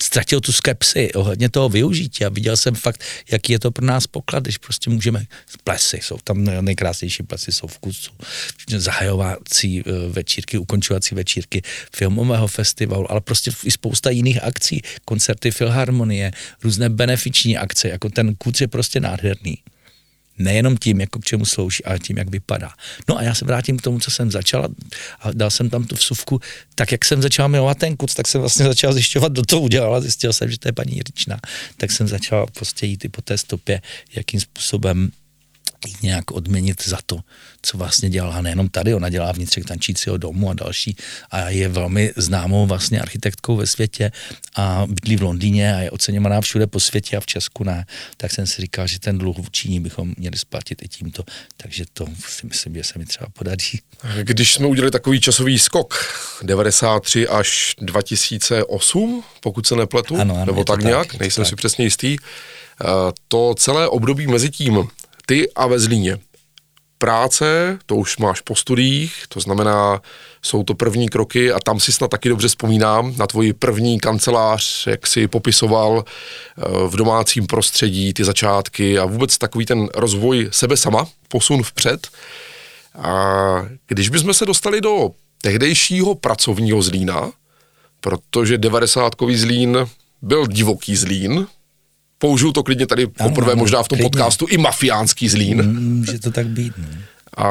ztratil 0.01 0.41
tu 0.41 0.51
skepsi 0.51 1.13
ohledně 1.13 1.49
toho 1.49 1.69
využití 1.69 2.25
a 2.25 2.29
viděl 2.29 2.57
jsem 2.57 2.75
fakt, 2.75 3.03
jaký 3.31 3.53
je 3.53 3.59
to 3.59 3.71
pro 3.71 3.85
nás 3.85 4.07
poklad, 4.07 4.43
když 4.43 4.57
prostě 4.57 4.89
můžeme, 4.89 5.25
plesy 5.63 5.99
jsou 6.01 6.17
tam 6.23 6.43
nejkrásnější 6.43 7.23
plesy, 7.23 7.51
jsou 7.51 7.67
v 7.67 7.79
kusu, 7.79 8.11
zahajovací 8.77 9.79
eh, 9.79 9.91
večírky, 10.09 10.57
ukončovací 10.57 11.15
večírky 11.15 11.61
filmového 11.95 12.47
festivalu, 12.47 13.11
ale 13.11 13.21
prostě 13.21 13.51
i 13.63 13.71
spousta 13.71 14.09
jiných 14.09 14.43
akcí, 14.43 14.81
koncerty 15.05 15.51
filharmonie, 15.51 16.31
různé 16.63 16.89
benefiční 16.89 17.57
akce, 17.57 17.89
jako 17.89 18.09
ten 18.09 18.35
kuc 18.35 18.61
je 18.61 18.67
prostě 18.67 18.99
nádherný. 18.99 19.57
Nejenom 20.37 20.77
tím, 20.77 21.01
jako 21.01 21.19
k 21.19 21.25
čemu 21.25 21.45
slouží, 21.45 21.85
ale 21.85 21.99
tím, 21.99 22.17
jak 22.17 22.29
vypadá. 22.29 22.71
No 23.09 23.17
a 23.17 23.23
já 23.23 23.35
se 23.35 23.45
vrátím 23.45 23.77
k 23.77 23.81
tomu, 23.81 23.99
co 23.99 24.11
jsem 24.11 24.31
začal 24.31 24.67
a 25.19 25.31
dal 25.31 25.51
jsem 25.51 25.69
tam 25.69 25.83
tu 25.83 25.95
vsuvku. 25.95 26.39
Tak 26.75 26.91
jak 26.91 27.05
jsem 27.05 27.21
začal 27.21 27.49
milovat 27.49 27.77
ten 27.77 27.97
kuc, 27.97 28.13
tak 28.13 28.27
jsem 28.27 28.41
vlastně 28.41 28.65
začal 28.65 28.93
zjišťovat, 28.93 29.31
kdo 29.31 29.41
to 29.41 29.59
udělal 29.59 29.95
a 29.95 30.01
zjistil 30.01 30.33
jsem, 30.33 30.51
že 30.51 30.59
to 30.59 30.67
je 30.67 30.71
paní 30.71 30.95
Jiřičná. 30.95 31.39
Tak 31.77 31.91
jsem 31.91 32.07
začal 32.07 32.47
prostě 32.53 32.85
jít 32.85 33.05
i 33.05 33.09
po 33.09 33.21
té 33.21 33.37
stopě, 33.37 33.81
jakým 34.15 34.39
způsobem 34.39 35.11
nějak 36.01 36.31
odměnit 36.31 36.87
za 36.87 36.97
to, 37.05 37.19
co 37.61 37.77
vlastně 37.77 38.09
dělala 38.09 38.41
nejenom 38.41 38.69
tady, 38.69 38.93
ona 38.93 39.09
dělá 39.09 39.31
vnitřek 39.31 39.65
tančícího 39.65 40.17
domu 40.17 40.49
a 40.49 40.53
další 40.53 40.95
a 41.31 41.49
je 41.49 41.67
velmi 41.67 42.13
známou 42.15 42.67
vlastně 42.67 43.01
architektkou 43.01 43.55
ve 43.55 43.67
světě 43.67 44.11
a 44.55 44.83
bydlí 44.87 45.15
v 45.15 45.21
Londýně 45.21 45.75
a 45.75 45.79
je 45.79 45.91
oceňovaná 45.91 46.41
všude 46.41 46.67
po 46.67 46.79
světě 46.79 47.17
a 47.17 47.19
v 47.19 47.25
Česku 47.25 47.63
ne, 47.63 47.85
tak 48.17 48.31
jsem 48.31 48.47
si 48.47 48.61
říkal, 48.61 48.87
že 48.87 48.99
ten 48.99 49.17
dluh 49.17 49.37
vůči 49.37 49.69
ní 49.69 49.79
bychom 49.79 50.13
měli 50.17 50.37
splatit 50.37 50.81
i 50.81 50.87
tímto, 50.87 51.23
takže 51.57 51.85
to 51.93 52.05
si 52.27 52.47
myslím, 52.47 52.75
že 52.75 52.83
se 52.83 52.99
mi 52.99 53.05
třeba 53.05 53.27
podaří. 53.33 53.81
Když 54.21 54.53
jsme 54.53 54.67
udělali 54.67 54.91
takový 54.91 55.21
časový 55.21 55.59
skok, 55.59 55.95
93 56.43 57.27
až 57.27 57.75
2008, 57.81 59.23
pokud 59.39 59.67
se 59.67 59.75
nepletu, 59.75 60.15
ano, 60.15 60.35
ano, 60.35 60.45
nebo 60.45 60.63
tak, 60.63 60.77
tak 60.77 60.85
nějak, 60.85 61.19
nejsem 61.19 61.43
tak. 61.43 61.49
si 61.49 61.55
přesně 61.55 61.85
jistý, 61.85 62.17
eh, 62.17 62.85
to 63.27 63.55
celé 63.57 63.87
období 63.87 64.27
mezi 64.27 64.49
tím 64.49 64.87
ty 65.25 65.51
a 65.53 65.67
ve 65.67 65.79
Zlíně. 65.79 66.17
Práce, 66.97 67.77
to 67.85 67.95
už 67.95 68.17
máš 68.17 68.41
po 68.41 68.55
studiích, 68.55 69.23
to 69.29 69.39
znamená, 69.39 70.01
jsou 70.41 70.63
to 70.63 70.73
první 70.73 71.09
kroky 71.09 71.51
a 71.51 71.59
tam 71.59 71.79
si 71.79 71.91
snad 71.91 72.11
taky 72.11 72.29
dobře 72.29 72.47
vzpomínám 72.47 73.13
na 73.17 73.27
tvoji 73.27 73.53
první 73.53 73.99
kancelář, 73.99 74.87
jak 74.87 75.07
si 75.07 75.27
popisoval 75.27 76.03
eh, 76.05 76.61
v 76.87 76.95
domácím 76.95 77.47
prostředí 77.47 78.13
ty 78.13 78.23
začátky 78.23 78.99
a 78.99 79.05
vůbec 79.05 79.37
takový 79.37 79.65
ten 79.65 79.89
rozvoj 79.95 80.47
sebe 80.51 80.77
sama, 80.77 81.07
posun 81.27 81.63
vpřed. 81.63 82.07
A 82.95 83.69
když 83.87 84.09
bychom 84.09 84.33
se 84.33 84.45
dostali 84.45 84.81
do 84.81 85.09
tehdejšího 85.41 86.15
pracovního 86.15 86.81
Zlína, 86.81 87.31
protože 88.01 88.57
90 88.57 89.13
Zlín 89.33 89.87
byl 90.21 90.47
divoký 90.47 90.95
Zlín, 90.95 91.47
použiju 92.25 92.51
to 92.51 92.63
klidně 92.63 92.87
tady 92.87 93.03
ano, 93.03 93.29
poprvé 93.29 93.51
ano, 93.51 93.59
možná 93.59 93.83
v 93.83 93.87
tom 93.87 93.97
klidně. 93.97 94.09
podcastu, 94.09 94.47
i 94.49 94.57
mafiánský 94.57 95.29
zlín. 95.29 95.79
Může 95.79 96.19
to 96.19 96.31
tak 96.31 96.47
být. 96.47 96.73
Ne? 96.77 97.01
A 97.37 97.49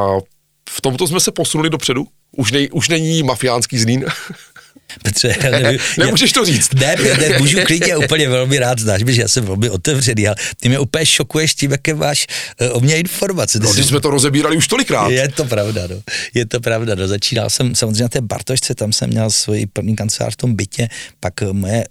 v 0.70 0.80
tomto 0.80 1.06
jsme 1.06 1.20
se 1.20 1.32
posunuli 1.32 1.70
dopředu? 1.70 2.06
Už, 2.36 2.52
nej, 2.52 2.68
už 2.72 2.88
není 2.88 3.22
mafiánský 3.22 3.78
zlín? 3.78 4.04
Petře, 5.02 5.36
nevím, 5.42 5.80
Nemůžeš 5.98 6.32
to 6.32 6.44
říct. 6.44 6.74
Ne, 6.74 6.96
ne, 7.20 7.38
můžu 7.38 7.58
klidně 7.66 7.96
úplně 7.96 8.28
velmi 8.28 8.58
rád, 8.58 8.78
znáš 8.78 9.02
že 9.06 9.22
já 9.22 9.28
jsem 9.28 9.44
velmi 9.44 9.70
otevřený, 9.70 10.26
ale 10.26 10.36
ty 10.60 10.68
mě 10.68 10.78
úplně 10.78 11.06
šokuješ 11.06 11.54
tím, 11.54 11.70
jaké 11.70 11.94
máš 11.94 12.26
uh, 12.60 12.76
o 12.76 12.80
mě 12.80 12.98
informace. 12.98 13.58
no, 13.58 13.74
jsi... 13.74 13.84
jsme 13.84 14.00
to 14.00 14.10
rozebírali 14.10 14.56
už 14.56 14.68
tolikrát. 14.68 15.10
Je 15.10 15.28
to 15.28 15.44
pravda, 15.44 15.82
no. 15.90 15.96
Je 16.34 16.46
to 16.46 16.60
pravda, 16.60 16.94
no. 16.94 17.08
Začínal 17.08 17.50
jsem 17.50 17.74
samozřejmě 17.74 18.02
na 18.02 18.08
té 18.08 18.20
Bartošce, 18.20 18.74
tam 18.74 18.92
jsem 18.92 19.10
měl 19.10 19.30
svoji 19.30 19.66
první 19.66 19.96
kancelář 19.96 20.32
v 20.32 20.36
tom 20.36 20.54
bytě, 20.54 20.88
pak 21.20 21.34
moje 21.52 21.84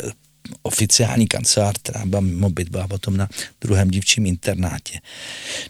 oficiální 0.62 1.28
kancelář, 1.28 1.76
která 1.78 2.06
byla 2.06 2.22
mimo 2.22 2.50
byt, 2.50 2.70
byla 2.70 2.88
potom 2.88 3.18
na 3.18 3.30
druhém 3.62 3.90
dívčím 3.90 4.26
internátě. 4.26 5.00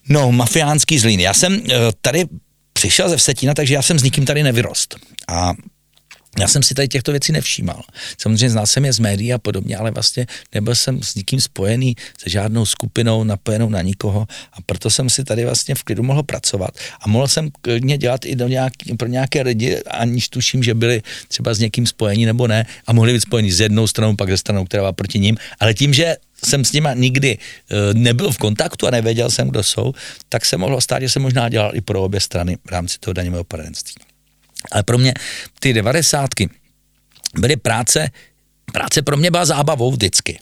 No, 0.10 0.32
mafiánský 0.32 1.00
zlín. 1.00 1.20
Já 1.20 1.34
jsem 1.34 1.62
eh, 1.70 1.76
tady 2.02 2.26
přišel 2.74 3.10
ze 3.10 3.18
Vsetína, 3.18 3.54
takže 3.54 3.74
já 3.74 3.82
jsem 3.82 4.00
s 4.00 4.04
nikým 4.04 4.26
tady 4.26 4.44
nevyrost. 4.44 4.96
A 5.28 5.54
Já 6.40 6.48
jsem 6.48 6.64
si 6.64 6.74
tady 6.74 6.88
těchto 6.88 7.12
věcí 7.12 7.32
nevšímal. 7.32 7.82
Samozřejmě 8.18 8.50
znal 8.50 8.68
jsem 8.68 8.86
je 8.86 8.94
z 8.94 9.00
médií 9.00 9.34
a 9.34 9.38
podobně, 9.38 9.78
ale 9.78 9.92
vlastně 9.92 10.26
nebyl 10.54 10.76
jsem 10.76 11.04
s 11.04 11.16
nikým 11.16 11.42
spojený, 11.42 11.96
se 12.18 12.30
žádnou 12.30 12.66
skupinou, 12.66 13.24
napojenou 13.24 13.70
na 13.70 13.82
nikoho 13.82 14.28
a 14.54 14.58
proto 14.66 14.90
jsem 14.90 15.10
si 15.10 15.24
tady 15.24 15.46
vlastně 15.46 15.76
v 15.76 15.84
klidu 15.84 16.04
mohl 16.04 16.24
pracovat 16.24 16.72
a 17.02 17.10
mohl 17.10 17.28
jsem 17.28 17.50
klidně 17.62 17.98
dělat 17.98 18.26
i 18.26 18.36
do 18.36 18.48
nějaký, 18.48 18.96
pro 18.98 19.08
nějaké 19.08 19.42
lidi, 19.42 19.78
aniž 19.78 20.30
tuším, 20.30 20.64
že 20.64 20.74
byli 20.74 21.02
třeba 21.28 21.54
s 21.54 21.60
někým 21.60 21.86
spojení 21.88 22.26
nebo 22.26 22.48
ne 22.48 22.66
a 22.88 22.94
mohli 22.94 23.14
být 23.14 23.22
spojení 23.22 23.52
s 23.52 23.60
jednou 23.60 23.88
stranou, 23.88 24.16
pak 24.16 24.30
ze 24.30 24.38
stranou, 24.38 24.66
která 24.66 24.84
byla 24.84 24.94
proti 24.94 25.20
ním, 25.20 25.38
ale 25.60 25.74
tím, 25.74 25.94
že 25.94 26.16
jsem 26.46 26.66
s 26.66 26.72
nima 26.72 26.94
nikdy 26.94 27.38
e, 27.38 27.94
nebyl 27.94 28.32
v 28.32 28.38
kontaktu 28.38 28.88
a 28.88 28.92
nevěděl 28.92 29.30
jsem, 29.30 29.50
kdo 29.50 29.64
jsou, 29.64 29.94
tak 30.30 30.46
se 30.46 30.58
mohlo 30.58 30.82
stát, 30.82 31.02
že 31.02 31.10
jsem 31.10 31.22
možná 31.22 31.50
dělal 31.50 31.72
i 31.76 31.82
pro 31.82 32.04
obě 32.04 32.20
strany 32.20 32.58
v 32.66 32.72
rámci 32.72 33.00
toho 33.00 33.14
daňového 33.14 33.44
poradenství. 33.44 34.13
Ale 34.72 34.84
pro 34.84 34.98
mě 34.98 35.14
ty 35.60 35.74
devadesátky 35.74 36.50
byly 37.40 37.56
práce, 37.56 38.10
práce 38.74 39.02
pro 39.02 39.18
mě 39.18 39.32
byla 39.32 39.46
zábavou 39.46 39.92
vždycky. 39.92 40.40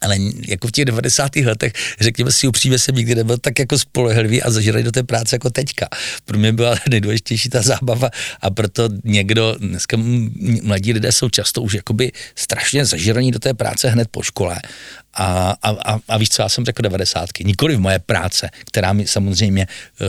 Ale 0.00 0.16
jako 0.48 0.68
v 0.68 0.72
těch 0.72 0.84
90. 0.84 1.36
letech, 1.36 1.72
řekněme 2.00 2.32
si 2.32 2.48
upřímně, 2.48 2.78
jsem 2.78 2.94
nikdy 2.94 3.14
nebyl 3.14 3.38
tak 3.38 3.58
jako 3.58 3.78
spolehlivý 3.78 4.42
a 4.42 4.50
zažraný 4.50 4.84
do 4.84 4.92
té 4.92 5.02
práce 5.02 5.36
jako 5.36 5.50
teďka. 5.50 5.88
Pro 6.24 6.38
mě 6.38 6.52
byla 6.52 6.74
nejdůležitější 6.90 7.48
ta 7.48 7.62
zábava 7.62 8.10
a 8.40 8.50
proto 8.50 8.88
někdo, 9.04 9.56
dneska 9.58 9.96
mladí 10.62 10.92
lidé 10.92 11.12
jsou 11.12 11.28
často 11.28 11.62
už 11.62 11.74
jakoby 11.74 12.12
strašně 12.34 12.84
zažraní 12.84 13.30
do 13.30 13.38
té 13.38 13.54
práce 13.54 13.88
hned 13.88 14.08
po 14.10 14.22
škole. 14.22 14.56
A, 15.14 15.56
a, 15.62 15.70
a, 15.70 15.98
a 16.08 16.18
víš 16.18 16.28
co, 16.28 16.42
já 16.42 16.48
jsem 16.48 16.64
řekl 16.64 16.82
90. 16.82 17.28
Nikoli 17.44 17.76
v 17.76 17.80
moje 17.80 17.98
práce, 17.98 18.50
která 18.66 18.92
mi 18.92 19.06
samozřejmě 19.06 19.66
uh, 20.00 20.06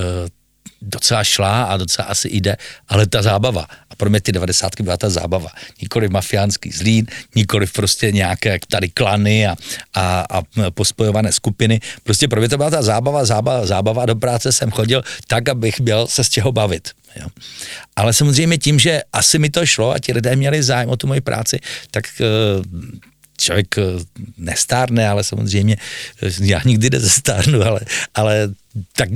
docela 0.82 1.24
šla 1.24 1.64
a 1.64 1.78
docela 1.78 2.08
asi 2.08 2.30
jde, 2.32 2.58
ale 2.88 3.08
ta 3.08 3.22
zábava. 3.22 3.66
A 3.90 3.96
pro 3.96 4.10
mě 4.10 4.22
ty 4.22 4.32
devadesátky 4.32 4.84
byla 4.84 4.98
ta 4.98 5.10
zábava. 5.10 5.50
Nikoli 5.82 6.10
mafiánský 6.10 6.72
zlín, 6.72 7.06
nikoli 7.36 7.68
prostě 7.68 8.12
nějaké 8.12 8.60
tady 8.68 8.90
klany 8.90 9.48
a, 9.48 9.56
a, 9.96 10.26
a 10.30 10.42
pospojované 10.72 11.32
skupiny. 11.32 11.80
Prostě 12.04 12.28
pro 12.28 12.40
mě 12.40 12.50
to 12.50 12.58
byla 12.58 12.70
ta 12.70 12.82
zábava, 12.82 13.26
zábava, 13.26 13.66
zábava. 13.66 14.06
Do 14.06 14.16
práce 14.16 14.52
jsem 14.52 14.72
chodil 14.72 15.04
tak, 15.28 15.50
abych 15.50 15.80
měl 15.80 16.08
se 16.08 16.24
z 16.24 16.30
čeho 16.30 16.52
bavit. 16.52 16.90
Jo. 17.16 17.28
Ale 17.96 18.14
samozřejmě 18.14 18.58
tím, 18.58 18.80
že 18.80 19.02
asi 19.14 19.40
mi 19.40 19.50
to 19.50 19.66
šlo 19.66 19.92
a 19.92 20.00
ti 20.00 20.14
lidé 20.14 20.36
měli 20.36 20.64
zájem 20.64 20.90
o 20.90 20.98
tu 20.98 21.08
moji 21.08 21.22
práci, 21.22 21.60
tak 21.92 22.06
uh, 22.20 22.66
člověk 23.40 23.78
eh, 23.78 23.84
nestárne, 24.38 25.10
ale 25.10 25.24
samozřejmě 25.24 25.78
eh, 26.22 26.32
já 26.42 26.62
nikdy 26.66 26.90
nezestárnu, 26.90 27.62
ale, 27.68 27.82
ale 28.16 28.50
tak 28.96 29.10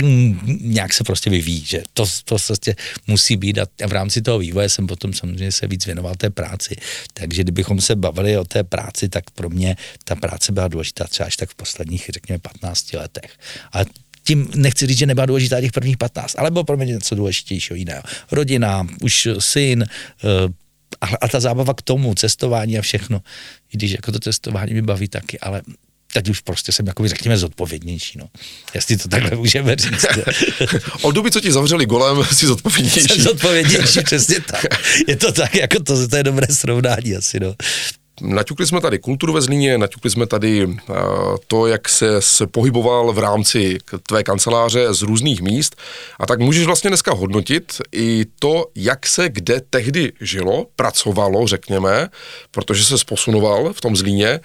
nějak 0.60 0.94
se 0.94 1.04
prostě 1.04 1.30
vyvíjí, 1.30 1.64
že 1.64 1.82
to, 1.92 2.06
to 2.24 2.36
prostě 2.46 2.76
musí 3.06 3.36
být 3.36 3.58
a 3.58 3.66
v 3.86 3.92
rámci 3.92 4.22
toho 4.22 4.38
vývoje 4.38 4.68
jsem 4.68 4.86
potom 4.86 5.12
samozřejmě 5.12 5.52
se 5.52 5.66
víc 5.66 5.86
věnoval 5.86 6.14
té 6.14 6.30
práci, 6.30 6.76
takže 7.14 7.42
kdybychom 7.42 7.80
se 7.80 7.96
bavili 7.96 8.38
o 8.38 8.44
té 8.44 8.64
práci, 8.64 9.08
tak 9.08 9.30
pro 9.30 9.50
mě 9.50 9.76
ta 10.04 10.14
práce 10.14 10.52
byla 10.52 10.68
důležitá 10.68 11.04
třeba 11.04 11.26
až 11.26 11.36
tak 11.36 11.50
v 11.50 11.54
posledních, 11.54 12.10
řekněme, 12.14 12.38
15 12.38 12.92
letech. 12.92 13.30
A 13.72 13.78
tím 14.24 14.48
nechci 14.54 14.86
říct, 14.86 14.98
že 14.98 15.06
nebyla 15.06 15.26
důležitá 15.26 15.60
těch 15.60 15.72
prvních 15.72 15.96
15, 15.96 16.34
ale 16.38 16.50
bylo 16.50 16.64
pro 16.64 16.76
mě 16.76 16.86
něco 16.86 17.14
důležitějšího 17.14 17.76
jiného. 17.76 18.02
Rodina, 18.32 18.86
už 19.02 19.28
syn, 19.38 19.84
eh, 19.84 20.63
a, 21.04 21.16
a 21.20 21.28
ta 21.28 21.40
zábava 21.40 21.74
k 21.74 21.82
tomu, 21.82 22.14
cestování 22.14 22.78
a 22.78 22.82
všechno, 22.82 23.20
i 23.72 23.76
když 23.76 23.92
jako 23.92 24.12
to 24.12 24.18
cestování 24.18 24.74
mi 24.74 24.82
baví 24.82 25.08
taky, 25.08 25.40
ale 25.40 25.62
teď 26.12 26.28
už 26.28 26.40
prostě 26.40 26.72
jsem 26.72 26.86
jako 26.86 27.08
řekněme 27.08 27.38
zodpovědnější, 27.38 28.18
no. 28.18 28.28
Jestli 28.74 28.96
to 28.96 29.08
takhle 29.08 29.36
můžeme 29.36 29.76
říct. 29.76 30.06
Od 31.02 31.12
doby, 31.12 31.30
co 31.30 31.40
ti 31.40 31.52
zavřeli 31.52 31.86
golem, 31.86 32.24
jsi 32.32 32.46
zodpovědnější. 32.46 33.00
Jsem 33.00 33.20
zodpovědnější, 33.20 34.00
přesně 34.02 34.40
tak. 34.40 34.64
Je 35.08 35.16
to 35.16 35.32
tak, 35.32 35.54
jako 35.54 35.82
to, 35.82 36.08
to 36.08 36.16
je 36.16 36.22
dobré 36.22 36.46
srovnání 36.50 37.16
asi, 37.16 37.40
no. 37.40 37.54
Naťukli 38.20 38.66
jsme 38.66 38.80
tady 38.80 38.98
kulturu 38.98 39.32
ve 39.32 39.40
Zlíně, 39.40 39.78
naťukli 39.78 40.10
jsme 40.10 40.26
tady 40.26 40.66
uh, 40.66 40.74
to, 41.46 41.66
jak 41.66 41.88
se, 41.88 42.22
se 42.22 42.46
pohyboval 42.46 43.12
v 43.12 43.18
rámci 43.18 43.78
tvé 44.06 44.22
kanceláře 44.22 44.94
z 44.94 45.02
různých 45.02 45.42
míst 45.42 45.76
a 46.20 46.26
tak 46.26 46.40
můžeš 46.40 46.66
vlastně 46.66 46.90
dneska 46.90 47.12
hodnotit 47.14 47.80
i 47.92 48.26
to, 48.38 48.66
jak 48.74 49.06
se 49.06 49.28
kde 49.28 49.60
tehdy 49.70 50.12
žilo, 50.20 50.66
pracovalo, 50.76 51.46
řekněme, 51.46 52.08
protože 52.50 52.84
se 52.84 53.04
posunoval 53.06 53.72
v 53.72 53.80
tom 53.80 53.96
Zlíně. 53.96 54.40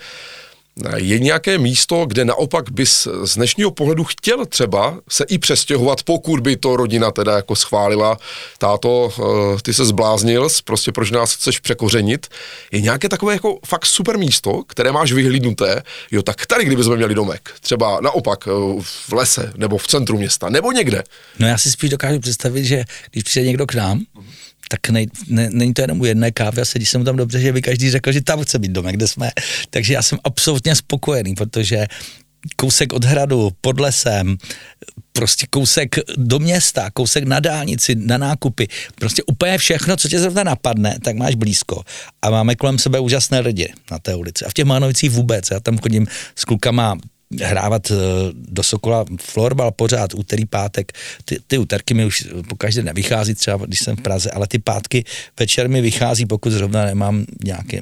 Je 0.96 1.20
nějaké 1.20 1.58
místo, 1.58 2.06
kde 2.06 2.26
naopak 2.26 2.72
bys 2.72 3.08
z 3.24 3.36
dnešního 3.36 3.72
pohledu 3.72 4.04
chtěl 4.04 4.46
třeba 4.46 5.00
se 5.10 5.24
i 5.24 5.38
přestěhovat, 5.38 6.04
pokud 6.04 6.40
by 6.40 6.56
to 6.56 6.76
rodina 6.76 7.12
teda 7.12 7.36
jako 7.36 7.56
schválila, 7.56 8.18
táto, 8.58 9.12
eh, 9.20 9.62
ty 9.62 9.74
se 9.74 9.86
zbláznil, 9.86 10.48
prostě 10.64 10.92
proč 10.92 11.12
nás 11.12 11.36
chceš 11.36 11.60
překořenit. 11.60 12.28
Je 12.72 12.82
nějaké 12.82 13.10
takové 13.10 13.34
jako 13.34 13.60
fakt 13.66 13.86
super 13.86 14.18
místo, 14.18 14.64
které 14.68 14.92
máš 14.92 15.12
vyhlídnuté, 15.12 15.84
jo, 16.12 16.22
tak 16.22 16.46
tady 16.46 16.66
kdyby 16.66 16.84
jsme 16.84 16.96
měli 16.96 17.16
domek, 17.16 17.52
třeba 17.62 18.00
naopak 18.02 18.48
eh, 18.48 18.82
v 18.82 19.14
lese, 19.14 19.54
nebo 19.56 19.78
v 19.78 19.88
centru 19.88 20.18
města, 20.18 20.50
nebo 20.50 20.72
někde. 20.72 21.04
No 21.40 21.48
já 21.48 21.58
si 21.58 21.72
spíš 21.72 21.90
dokážu 21.90 22.20
představit, 22.20 22.66
že 22.66 22.84
když 23.12 23.24
přijde 23.24 23.48
někdo 23.48 23.66
k 23.66 23.74
nám, 23.74 24.02
tak 24.72 24.90
ne, 24.90 25.06
ne, 25.28 25.50
není 25.50 25.74
to 25.74 25.82
jenom 25.82 26.02
u 26.02 26.06
jedné 26.06 26.32
kávy 26.32 26.62
a 26.62 26.66
sedí 26.66 26.86
jsem 26.86 27.06
tam 27.06 27.16
dobře, 27.16 27.40
že 27.40 27.54
by 27.54 27.62
každý 27.62 27.90
řekl, 27.90 28.12
že 28.12 28.22
tam 28.22 28.42
chce 28.42 28.60
být 28.60 28.72
domek, 28.72 28.96
kde 28.96 29.08
jsme. 29.08 29.32
Takže 29.70 29.94
já 29.94 30.02
jsem 30.02 30.20
absolutně 30.24 30.76
spokojený, 30.76 31.36
protože 31.36 31.88
kousek 32.56 32.94
od 32.94 33.06
hradu, 33.06 33.52
pod 33.62 33.80
lesem, 33.80 34.38
prostě 35.14 35.48
kousek 35.50 35.96
do 36.18 36.40
města, 36.40 36.92
kousek 36.92 37.24
na 37.24 37.40
dálnici, 37.40 37.96
na 37.96 38.18
nákupy, 38.18 38.68
prostě 38.96 39.24
úplně 39.24 39.58
všechno, 39.58 39.98
co 39.98 40.08
tě 40.08 40.20
zrovna 40.20 40.44
napadne, 40.44 40.98
tak 41.04 41.16
máš 41.16 41.36
blízko. 41.36 41.84
A 42.22 42.30
máme 42.30 42.56
kolem 42.56 42.78
sebe 42.78 43.00
úžasné 43.00 43.40
lidi 43.40 43.74
na 43.92 44.00
té 44.00 44.16
ulici. 44.16 44.46
A 44.46 44.50
v 44.50 44.54
těch 44.54 44.66
Mánovicích 44.66 45.12
vůbec. 45.12 45.52
Já 45.52 45.60
tam 45.60 45.78
chodím 45.78 46.08
s 46.36 46.46
klukama 46.46 46.98
hrávat 47.42 47.92
eh, 47.92 47.96
do 48.34 48.64
Sokola 48.64 49.06
florbal 49.22 49.72
pořád, 49.72 50.14
úterý, 50.14 50.46
pátek. 50.46 50.92
Ty, 51.26 51.38
ty 51.48 51.58
úterky 51.58 51.94
mi 51.94 52.06
už 52.06 52.28
po 52.50 52.56
každé 52.56 52.84
nevychází, 52.84 53.36
třeba 53.36 53.66
když 53.66 53.80
jsem 53.80 53.96
v 53.96 54.02
Praze, 54.02 54.32
ale 54.32 54.48
ty 54.48 54.60
pátky 54.60 55.06
večer 55.40 55.70
mi 55.70 55.82
vychází, 55.82 56.26
pokud 56.26 56.52
zrovna 56.52 56.86
nemám 56.86 57.26
nějaké 57.44 57.82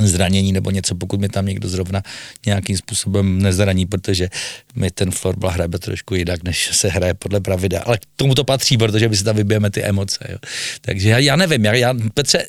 zranění 0.00 0.52
nebo 0.52 0.70
něco, 0.70 0.94
pokud 0.94 1.20
mi 1.20 1.28
tam 1.28 1.46
někdo 1.46 1.68
zrovna 1.68 2.02
nějakým 2.46 2.76
způsobem 2.76 3.42
nezraní, 3.42 3.86
protože 3.86 4.28
mi 4.74 4.90
ten 4.90 5.10
florbal 5.10 5.50
hraje 5.50 5.68
trošku 5.68 6.14
jinak, 6.14 6.44
než 6.44 6.70
se 6.76 6.88
hraje 6.88 7.14
podle 7.14 7.40
pravidel. 7.40 7.82
Ale 7.86 7.98
k 7.98 8.02
tomu 8.16 8.34
to 8.34 8.44
patří, 8.44 8.76
protože 8.76 9.08
my 9.08 9.16
si 9.16 9.24
tam 9.24 9.36
vybijeme 9.36 9.70
ty 9.70 9.82
emoce. 9.82 10.18
Jo. 10.28 10.38
Takže 10.80 11.08
já, 11.08 11.18
já 11.18 11.36
nevím, 11.36 11.64
já, 11.64 11.74
já 11.74 11.94
Petře, 12.14 12.46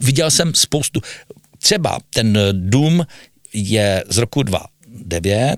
viděl 0.00 0.30
jsem 0.30 0.54
spoustu, 0.54 1.00
třeba 1.58 1.98
ten 2.10 2.38
dům 2.52 3.06
je 3.52 4.04
z 4.08 4.18
roku 4.18 4.42
2 4.42 4.60
9. 5.04 5.56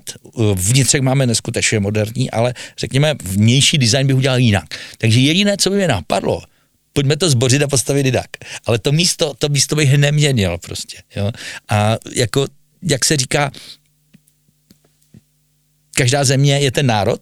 Vnitřek 0.53 1.01
máme 1.01 1.27
neskutečně 1.27 1.79
moderní, 1.79 2.31
ale 2.31 2.53
řekněme, 2.77 3.15
vnější 3.23 3.77
design 3.77 4.07
bych 4.07 4.15
udělal 4.15 4.39
jinak. 4.39 4.65
Takže 4.97 5.19
jediné, 5.19 5.57
co 5.57 5.69
by 5.69 5.75
mě 5.75 5.87
napadlo, 5.87 6.41
pojďme 6.93 7.17
to 7.17 7.29
zbořit 7.29 7.61
a 7.61 7.67
postavit 7.67 8.05
jinak. 8.05 8.27
Ale 8.65 8.79
to 8.79 8.91
místo, 8.91 9.33
to 9.33 9.49
místo 9.49 9.75
bych 9.75 9.97
neměnil 9.97 10.57
prostě. 10.57 10.97
Jo? 11.15 11.31
A 11.69 11.97
jako, 12.15 12.47
jak 12.83 13.05
se 13.05 13.17
říká, 13.17 13.51
každá 15.95 16.23
země 16.23 16.59
je 16.59 16.71
ten 16.71 16.85
národ, 16.85 17.21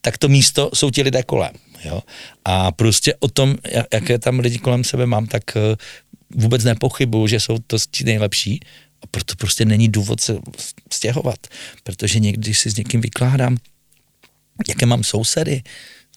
tak 0.00 0.18
to 0.18 0.28
místo 0.28 0.70
jsou 0.74 0.90
ti 0.90 1.02
lidé 1.02 1.22
kolem. 1.22 1.52
Jo? 1.84 2.02
A 2.44 2.72
prostě 2.72 3.14
o 3.20 3.28
tom, 3.28 3.56
jaké 3.92 4.18
tam 4.18 4.38
lidi 4.38 4.58
kolem 4.58 4.84
sebe 4.84 5.06
mám, 5.06 5.26
tak 5.26 5.56
eh, 5.56 5.76
vůbec 6.34 6.64
nepochybuju, 6.64 7.26
že 7.26 7.40
jsou 7.40 7.58
to 7.66 7.76
ti 7.90 8.04
nejlepší 8.04 8.60
a 9.02 9.06
proto 9.10 9.34
prostě 9.36 9.64
není 9.64 9.88
důvod 9.88 10.20
se 10.20 10.38
stěhovat, 10.92 11.46
protože 11.82 12.18
někdy 12.18 12.54
si 12.54 12.70
s 12.70 12.76
někým 12.76 13.00
vykládám, 13.00 13.56
jaké 14.68 14.86
mám 14.86 15.04
sousedy, 15.04 15.62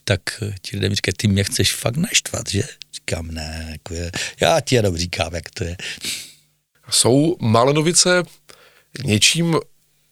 tak 0.04 0.22
ti 0.62 0.78
lidé 0.78 0.90
mi 0.90 0.96
říkají, 0.96 1.14
ty 1.18 1.28
mě 1.28 1.44
chceš 1.44 1.76
fakt 1.76 1.98
naštvat, 1.98 2.50
že? 2.50 2.64
Říkám, 2.94 3.28
ne, 3.28 3.68
jako 3.72 3.94
je, 3.94 4.12
já 4.42 4.62
ti 4.62 4.76
jenom 4.76 4.98
říkám, 4.98 5.36
jak 5.36 5.50
to 5.50 5.64
je. 5.64 5.78
Jsou 6.90 7.36
Malenovice 7.40 8.24
něčím 9.04 9.56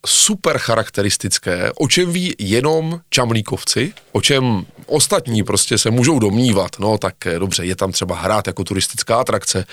super 0.05 0.57
charakteristické, 0.57 1.71
o 1.75 1.87
čem 1.87 2.11
ví 2.11 2.35
jenom 2.39 2.99
čamlíkovci, 3.09 3.93
o 4.11 4.21
čem 4.21 4.65
ostatní 4.85 5.43
prostě 5.43 5.77
se 5.77 5.91
můžou 5.91 6.19
domnívat, 6.19 6.79
no 6.79 6.97
tak 6.97 7.27
eh, 7.27 7.39
dobře, 7.39 7.65
je 7.65 7.75
tam 7.75 7.91
třeba 7.91 8.15
hrát 8.15 8.47
jako 8.47 8.63
turistická 8.63 9.15
atrakce, 9.15 9.65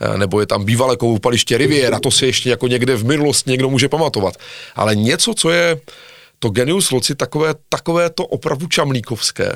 eh, 0.00 0.18
nebo 0.18 0.40
je 0.40 0.46
tam 0.46 0.64
bývalé 0.64 0.96
koupaliště 0.96 1.58
Riviera, 1.58 2.00
to 2.00 2.10
si 2.10 2.26
ještě 2.26 2.50
jako 2.50 2.68
někde 2.68 2.96
v 2.96 3.04
minulosti 3.04 3.50
někdo 3.50 3.70
může 3.70 3.88
pamatovat. 3.88 4.34
Ale 4.74 4.96
něco, 4.96 5.34
co 5.34 5.50
je 5.50 5.80
to 6.38 6.50
genius 6.50 6.90
loci, 6.90 7.14
takové, 7.14 7.54
takové 7.68 8.10
to 8.10 8.26
opravdu 8.26 8.66
čamlíkovské, 8.66 9.52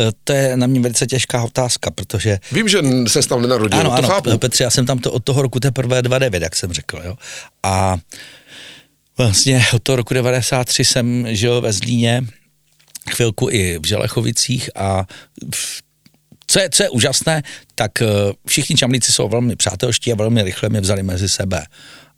eh, 0.00 0.10
to 0.24 0.32
je 0.32 0.56
na 0.56 0.66
mě 0.66 0.80
velice 0.80 1.06
těžká 1.06 1.42
otázka, 1.42 1.90
protože... 1.90 2.38
Vím, 2.52 2.68
že 2.68 2.82
se 3.06 3.28
tam 3.28 3.42
nenarodil, 3.42 3.80
ano, 3.80 3.90
to 3.90 3.96
ano, 3.96 4.08
chápu. 4.08 4.38
Petře, 4.38 4.64
já 4.64 4.70
jsem 4.70 4.86
tam 4.86 4.98
to 4.98 5.12
od 5.12 5.24
toho 5.24 5.42
roku 5.42 5.60
teprve 5.60 6.02
29, 6.02 6.42
jak 6.42 6.56
jsem 6.56 6.72
řekl, 6.72 7.00
jo. 7.04 7.14
A 7.62 7.96
Vlastně 9.18 9.64
od 9.74 9.82
toho 9.82 9.96
roku 9.96 10.14
93 10.14 10.84
jsem 10.84 11.34
žil 11.34 11.60
ve 11.60 11.72
Zlíně, 11.72 12.22
chvilku 13.10 13.50
i 13.50 13.78
v 13.78 13.86
Želechovicích 13.86 14.70
a 14.76 15.06
Co 16.50 16.60
je, 16.60 16.70
co 16.70 16.82
je 16.82 16.88
úžasné, 16.88 17.42
tak 17.74 18.02
eh, 18.02 18.06
všichni 18.46 18.76
čamlíci 18.76 19.12
jsou 19.12 19.28
velmi 19.28 19.56
přátelští 19.56 20.12
a 20.12 20.16
velmi 20.16 20.42
rychle 20.42 20.68
mě 20.68 20.80
vzali 20.80 21.02
mezi 21.02 21.28
sebe. 21.28 21.66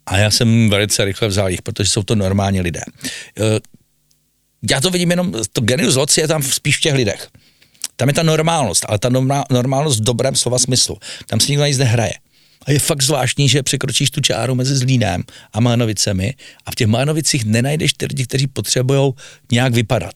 A 0.07 0.19
já 0.19 0.31
jsem 0.31 0.71
velice 0.71 1.05
rychle 1.05 1.29
vzal 1.29 1.49
jich, 1.49 1.63
protože 1.63 1.91
jsou 1.91 2.03
to 2.03 2.15
normální 2.15 2.61
lidé. 2.61 2.81
Eh, 3.39 3.61
já 4.71 4.81
to 4.81 4.91
vidím 4.91 5.11
jenom, 5.11 5.35
to 5.53 5.61
genius 5.61 5.95
loci 5.95 6.21
je 6.21 6.29
tam 6.29 6.43
spíš 6.43 6.77
v 6.77 6.81
těch 6.81 6.95
lidech. 6.95 7.29
Tam 7.97 8.09
je 8.09 8.15
ta 8.15 8.23
normálnost, 8.23 8.85
ale 8.89 8.99
ta 8.99 9.09
normálnost 9.51 10.01
v 10.01 10.05
dobrém 10.05 10.37
slova 10.37 10.59
smyslu. 10.59 10.97
Tam 11.27 11.41
si 11.41 11.53
nikdo 11.53 11.65
nic 11.67 11.79
nehraje. 11.79 12.13
A 12.67 12.73
je 12.73 12.79
fakt 12.79 13.03
zvláštní, 13.03 13.49
že 13.49 13.63
překročíš 13.63 14.11
tu 14.11 14.21
čáru 14.21 14.55
mezi 14.55 14.77
Zlínem 14.77 15.23
a 15.53 15.61
Mánovicemi 15.61 16.35
a 16.67 16.71
v 16.71 16.75
těch 16.75 16.87
Mánovicích 16.87 17.45
nenajdeš 17.45 17.93
ty 17.93 18.07
lidi, 18.07 18.25
kteří 18.25 18.47
potřebují 18.47 19.13
nějak 19.53 19.75
vypadat. 19.75 20.15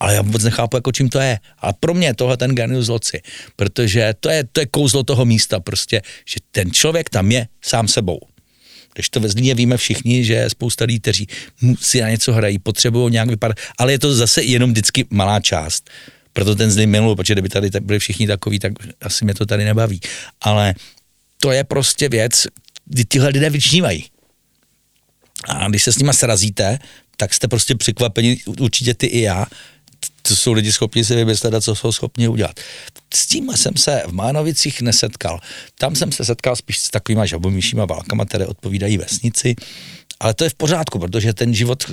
Ale 0.00 0.14
já 0.14 0.22
vůbec 0.22 0.44
nechápu, 0.44 0.76
jako 0.76 0.92
čím 0.92 1.08
to 1.08 1.18
je. 1.18 1.38
A 1.58 1.72
pro 1.72 1.94
mě 1.94 2.14
tohle 2.14 2.36
ten 2.36 2.54
genius 2.54 2.88
loci, 2.88 3.20
protože 3.56 4.14
to 4.20 4.30
je, 4.30 4.44
to 4.52 4.60
je 4.60 4.66
kouzlo 4.66 5.02
toho 5.02 5.24
místa 5.24 5.60
prostě, 5.60 6.02
že 6.26 6.36
ten 6.50 6.70
člověk 6.70 7.10
tam 7.10 7.32
je 7.32 7.48
sám 7.64 7.88
sebou. 7.88 8.18
Když 8.94 9.08
to 9.08 9.20
ve 9.20 9.28
Zlíně 9.28 9.54
víme 9.54 9.76
všichni, 9.76 10.24
že 10.24 10.34
je 10.34 10.50
spousta 10.50 10.84
lidí, 10.84 11.00
kteří 11.00 11.26
si 11.80 12.00
na 12.00 12.10
něco 12.10 12.32
hrají, 12.32 12.58
potřebují 12.58 13.12
nějak 13.12 13.28
vypadat, 13.28 13.56
ale 13.78 13.92
je 13.92 13.98
to 13.98 14.14
zase 14.14 14.42
jenom 14.42 14.70
vždycky 14.70 15.06
malá 15.10 15.40
část. 15.40 15.90
Proto 16.32 16.54
ten 16.54 16.70
Zlín 16.70 16.90
miluji, 16.90 17.16
protože 17.16 17.34
kdyby 17.34 17.48
tady 17.48 17.70
byli 17.80 17.98
všichni 17.98 18.26
takový, 18.26 18.58
tak 18.58 18.72
asi 19.00 19.24
mě 19.24 19.34
to 19.34 19.46
tady 19.46 19.64
nebaví. 19.64 20.00
Ale 20.40 20.74
to 21.42 21.50
je 21.50 21.64
prostě 21.64 22.08
věc, 22.08 22.46
kdy 22.84 23.04
tyhle 23.04 23.28
lidé 23.28 23.50
vyčnívají. 23.50 24.06
A 25.48 25.68
když 25.68 25.82
se 25.82 25.92
s 25.92 25.98
nima 25.98 26.12
srazíte, 26.12 26.78
tak 27.16 27.34
jste 27.34 27.48
prostě 27.48 27.74
překvapeni, 27.74 28.38
určitě 28.46 28.94
ty 28.94 29.06
i 29.06 29.20
já, 29.20 29.46
to 30.22 30.36
jsou 30.36 30.52
lidi 30.52 30.72
schopni 30.72 31.04
si 31.04 31.14
vymyslet 31.14 31.54
a 31.54 31.60
co 31.60 31.74
jsou 31.74 31.92
schopni 31.92 32.28
udělat. 32.28 32.60
S 33.14 33.26
tím 33.26 33.52
jsem 33.56 33.76
se 33.76 34.02
v 34.06 34.12
Mánovicích 34.12 34.82
nesetkal. 34.82 35.40
Tam 35.78 35.94
jsem 35.94 36.12
se 36.12 36.24
setkal 36.24 36.56
spíš 36.56 36.78
s 36.78 36.90
takovýma 36.90 37.26
žabomíšíma 37.26 37.84
válkama, 37.84 38.24
které 38.24 38.46
odpovídají 38.46 38.98
vesnici, 38.98 39.54
ale 40.20 40.34
to 40.34 40.44
je 40.44 40.50
v 40.50 40.54
pořádku, 40.54 40.98
protože 40.98 41.32
ten 41.32 41.54
život 41.54 41.84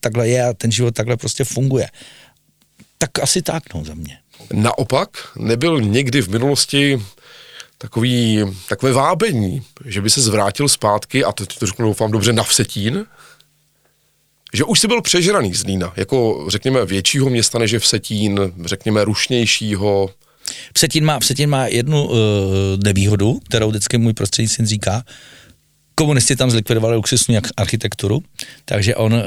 takhle 0.00 0.28
je 0.28 0.44
a 0.44 0.52
ten 0.52 0.72
život 0.72 0.94
takhle 0.94 1.16
prostě 1.16 1.44
funguje. 1.44 1.88
Tak 2.98 3.18
asi 3.18 3.42
tak, 3.42 3.74
no, 3.74 3.84
za 3.84 3.94
mě. 3.94 4.18
Naopak, 4.52 5.08
nebyl 5.36 5.80
někdy 5.80 6.22
v 6.22 6.28
minulosti 6.28 7.00
takový, 7.82 8.44
takové 8.68 8.92
vábení, 8.92 9.62
že 9.84 10.00
by 10.00 10.10
se 10.10 10.20
zvrátil 10.20 10.68
zpátky, 10.68 11.24
a 11.24 11.32
teď 11.32 11.58
to 11.58 11.66
řeknu 11.66 11.86
doufám 11.86 12.10
dobře, 12.10 12.32
na 12.32 12.42
Vsetín, 12.42 13.06
že 14.54 14.64
už 14.64 14.80
si 14.80 14.88
byl 14.88 15.02
přežraný 15.02 15.54
z 15.54 15.64
Lína, 15.64 15.92
jako 15.96 16.46
řekněme 16.48 16.84
většího 16.86 17.30
města 17.30 17.58
než 17.58 17.70
je 17.70 17.78
Vsetín, 17.78 18.40
řekněme 18.64 19.04
rušnějšího. 19.04 20.10
Vsetín 20.74 21.04
má, 21.04 21.18
Vsetín 21.18 21.50
má 21.50 21.66
jednu 21.66 22.04
uh, 22.04 22.16
nevýhodu, 22.84 23.40
kterou 23.48 23.70
vždycky 23.70 23.98
můj 23.98 24.12
prostřednictvím 24.12 24.66
říká, 24.66 25.02
komunisti 25.94 26.36
tam 26.36 26.50
zlikvidovali 26.50 26.96
luxusní 26.96 27.38
architekturu, 27.56 28.22
takže 28.64 28.96
on 28.96 29.14
e, 29.14 29.22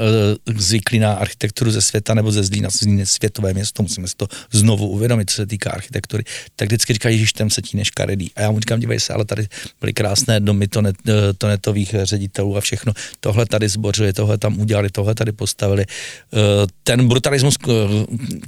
zvyklý 0.56 0.98
na 0.98 1.12
architekturu 1.12 1.70
ze 1.70 1.82
světa 1.82 2.14
nebo 2.14 2.32
ze 2.32 2.42
Zlína, 2.44 2.68
Zlín 2.70 3.06
světové 3.06 3.54
město, 3.54 3.82
musíme 3.82 4.08
si 4.08 4.14
to 4.16 4.28
znovu 4.52 4.88
uvědomit, 4.88 5.30
co 5.30 5.36
se 5.36 5.46
týká 5.46 5.70
architektury, 5.70 6.24
tak 6.56 6.68
vždycky 6.68 6.92
říká, 6.92 7.10
že 7.10 7.24
ten 7.34 7.50
se 7.50 7.62
tí 7.62 7.84
škaredý. 7.84 8.30
A 8.36 8.40
já 8.40 8.50
mu 8.50 8.60
říkám, 8.60 8.80
dívej 8.80 9.00
se, 9.00 9.12
ale 9.12 9.24
tady 9.24 9.46
byly 9.80 9.92
krásné 9.92 10.40
domy 10.40 10.68
tonet, 10.68 10.96
e, 11.08 11.32
tonetových 11.32 11.94
ředitelů 12.02 12.56
a 12.56 12.60
všechno. 12.60 12.92
Tohle 13.20 13.46
tady 13.46 13.68
zbořili, 13.68 14.12
tohle 14.12 14.38
tam 14.38 14.60
udělali, 14.60 14.90
tohle 14.90 15.14
tady 15.14 15.32
postavili. 15.32 15.82
E, 15.82 15.86
ten 16.82 17.08
brutalismus 17.08 17.56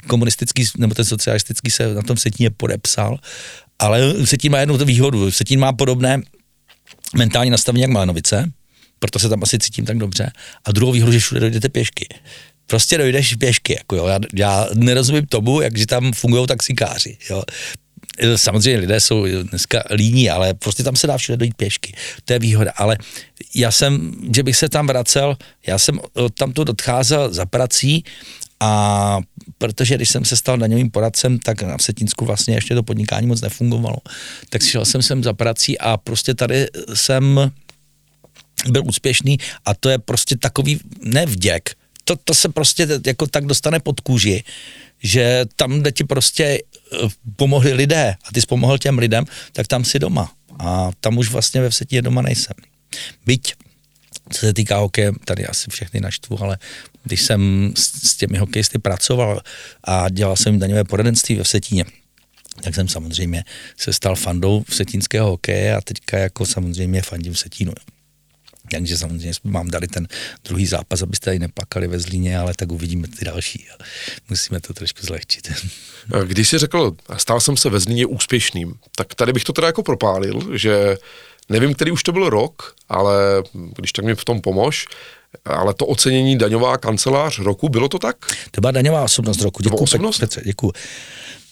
komunistický 0.06 0.64
nebo 0.78 0.94
ten 0.94 1.04
socialistický 1.04 1.70
se 1.70 1.94
na 1.94 2.02
tom 2.02 2.16
Setíně 2.16 2.50
podepsal, 2.50 3.18
ale 3.78 4.14
Setín 4.25 4.52
má 4.52 4.58
jednu 4.58 4.76
výhodu. 4.76 5.30
Setín 5.30 5.60
má 5.60 5.72
podobné 5.72 6.22
mentální 7.16 7.50
nastavení 7.50 7.83
jak 7.83 7.90
Malenovice, 7.90 8.52
proto 8.99 9.18
se 9.18 9.28
tam 9.28 9.42
asi 9.42 9.59
cítím 9.59 9.85
tak 9.85 9.99
dobře. 9.99 10.33
A 10.64 10.73
druhou 10.73 10.92
výhodu, 10.92 11.12
že 11.12 11.18
všude 11.18 11.40
dojdete 11.40 11.68
pěšky. 11.68 12.09
Prostě 12.66 12.99
dojdeš 12.99 13.35
pěšky, 13.35 13.73
jako 13.78 13.97
jo. 13.97 14.07
Já, 14.07 14.18
já 14.35 14.66
nerozumím 14.75 15.26
tomu, 15.26 15.61
jak 15.61 15.78
že 15.78 15.87
tam 15.87 16.12
fungují 16.12 16.47
taxikáři, 16.47 17.16
jo. 17.30 17.42
Samozřejmě 18.37 18.80
lidé 18.80 19.00
jsou 19.00 19.26
dneska 19.42 19.83
líní, 19.90 20.30
ale 20.30 20.54
prostě 20.54 20.83
tam 20.83 20.97
se 20.97 21.07
dá 21.07 21.18
všude 21.18 21.37
dojít 21.37 21.54
pěšky. 21.54 21.95
To 22.25 22.33
je 22.33 22.38
výhoda. 22.38 22.73
Ale 22.76 22.99
já 23.54 23.71
jsem, 23.71 24.12
že 24.35 24.42
bych 24.42 24.57
se 24.57 24.68
tam 24.68 24.87
vracel, 24.87 25.37
já 25.66 25.78
jsem 25.78 26.00
tam 26.38 26.52
tu 26.52 26.62
odcházel 26.62 27.35
za 27.35 27.47
prací 27.47 28.04
a 28.61 29.19
protože 29.59 29.95
když 29.95 30.11
jsem 30.11 30.25
se 30.25 30.37
stal 30.37 30.59
daňovým 30.59 30.91
poradcem, 30.91 31.38
tak 31.38 31.62
na 31.62 31.77
Vsetínsku 31.77 32.25
vlastně 32.25 32.55
ještě 32.55 32.75
to 32.75 32.83
podnikání 32.83 33.27
moc 33.27 33.40
nefungovalo. 33.40 33.97
Tak 34.51 34.62
šel 34.62 34.85
jsem 34.85 35.03
sem 35.03 35.25
za 35.25 35.33
prací 35.33 35.79
a 35.79 35.97
prostě 35.97 36.35
tady 36.35 36.66
jsem 36.94 37.51
byl 38.71 38.83
úspěšný 38.87 39.38
a 39.64 39.75
to 39.75 39.88
je 39.88 39.99
prostě 39.99 40.37
takový 40.37 40.81
nevděk. 41.03 41.71
To, 42.05 42.16
to 42.16 42.35
se 42.35 42.49
prostě 42.49 42.88
jako 43.07 43.27
tak 43.27 43.47
dostane 43.47 43.81
pod 43.81 44.01
kůži, 44.01 44.44
že 45.03 45.44
tam, 45.57 45.79
kde 45.81 45.92
ti 45.92 46.05
prostě 46.05 46.44
eh, 46.44 47.09
pomohli 47.37 47.73
lidé 47.73 48.14
a 48.25 48.33
ty 48.33 48.40
jsi 48.40 48.47
pomohl 48.47 48.79
těm 48.79 48.99
lidem, 48.99 49.25
tak 49.53 49.66
tam 49.66 49.85
si 49.85 49.99
doma. 49.99 50.33
A 50.59 50.90
tam 51.01 51.18
už 51.18 51.31
vlastně 51.31 51.61
ve 51.61 51.71
Vsetíně 51.71 52.03
doma 52.03 52.23
nejsem. 52.23 52.55
Byť 53.27 53.55
co 54.31 54.41
se 54.41 54.55
týká 54.55 54.79
hokeje, 54.79 55.12
tady 55.25 55.47
asi 55.47 55.71
všechny 55.71 56.01
naštvu, 56.01 56.43
ale 56.43 56.59
když 57.05 57.23
jsem 57.23 57.73
s, 57.77 58.09
s 58.09 58.17
těmi 58.17 58.38
hokejisty 58.38 58.79
pracoval 58.79 59.41
a 59.85 60.09
dělal 60.09 60.37
jsem 60.37 60.59
daňové 60.59 60.85
poradenství 60.85 61.35
ve 61.35 61.45
Setíně, 61.45 61.85
tak 62.61 62.75
jsem 62.75 62.88
samozřejmě 62.88 63.45
se 63.77 63.93
stal 63.93 64.17
fandou 64.17 64.64
v 64.69 64.75
setínského 64.75 65.31
hokeje 65.31 65.75
a 65.77 65.81
teďka 65.81 66.19
jako 66.19 66.47
samozřejmě 66.47 67.03
fandím 67.03 67.33
v 67.33 67.38
Setínu. 67.38 67.73
Takže 68.71 68.99
samozřejmě 68.99 69.33
mám 69.45 69.71
dali 69.71 69.87
ten 69.87 70.09
druhý 70.45 70.67
zápas, 70.67 71.03
abyste 71.03 71.25
tady 71.25 71.38
neplakali 71.38 71.88
ve 71.88 71.99
Zlíně, 71.99 72.38
ale 72.38 72.55
tak 72.57 72.73
uvidíme 72.73 73.09
ty 73.09 73.25
další. 73.25 73.67
Musíme 74.29 74.61
to 74.61 74.75
trošku 74.75 75.07
zlehčit. 75.07 75.53
Když 76.27 76.49
jsi 76.49 76.59
řekl, 76.59 76.97
stal 77.17 77.41
jsem 77.41 77.57
se 77.57 77.71
ve 77.71 77.81
Zlíně 77.81 78.07
úspěšným, 78.07 78.75
tak 78.97 79.14
tady 79.14 79.33
bych 79.33 79.45
to 79.45 79.53
teda 79.53 79.67
jako 79.67 79.83
propálil, 79.83 80.59
že 80.59 80.97
nevím, 81.48 81.74
který 81.74 81.90
už 81.90 82.02
to 82.02 82.12
byl 82.12 82.30
rok, 82.30 82.74
ale 82.88 83.42
když 83.76 83.92
tak 83.92 84.04
mi 84.04 84.14
v 84.14 84.24
tom 84.24 84.40
pomož, 84.40 84.87
ale 85.44 85.74
to 85.74 85.87
ocenění 85.87 86.38
daňová 86.38 86.78
kancelář 86.78 87.38
roku, 87.38 87.68
bylo 87.68 87.88
to 87.88 87.98
tak? 87.98 88.16
To 88.50 88.61
byla 88.61 88.70
daňová 88.70 89.02
osobnost 89.02 89.42
roku. 89.42 89.62
Děkuji. 89.62 89.82
Osobnost? 89.82 90.18
Petře, 90.18 90.40
děkuji. 90.44 90.72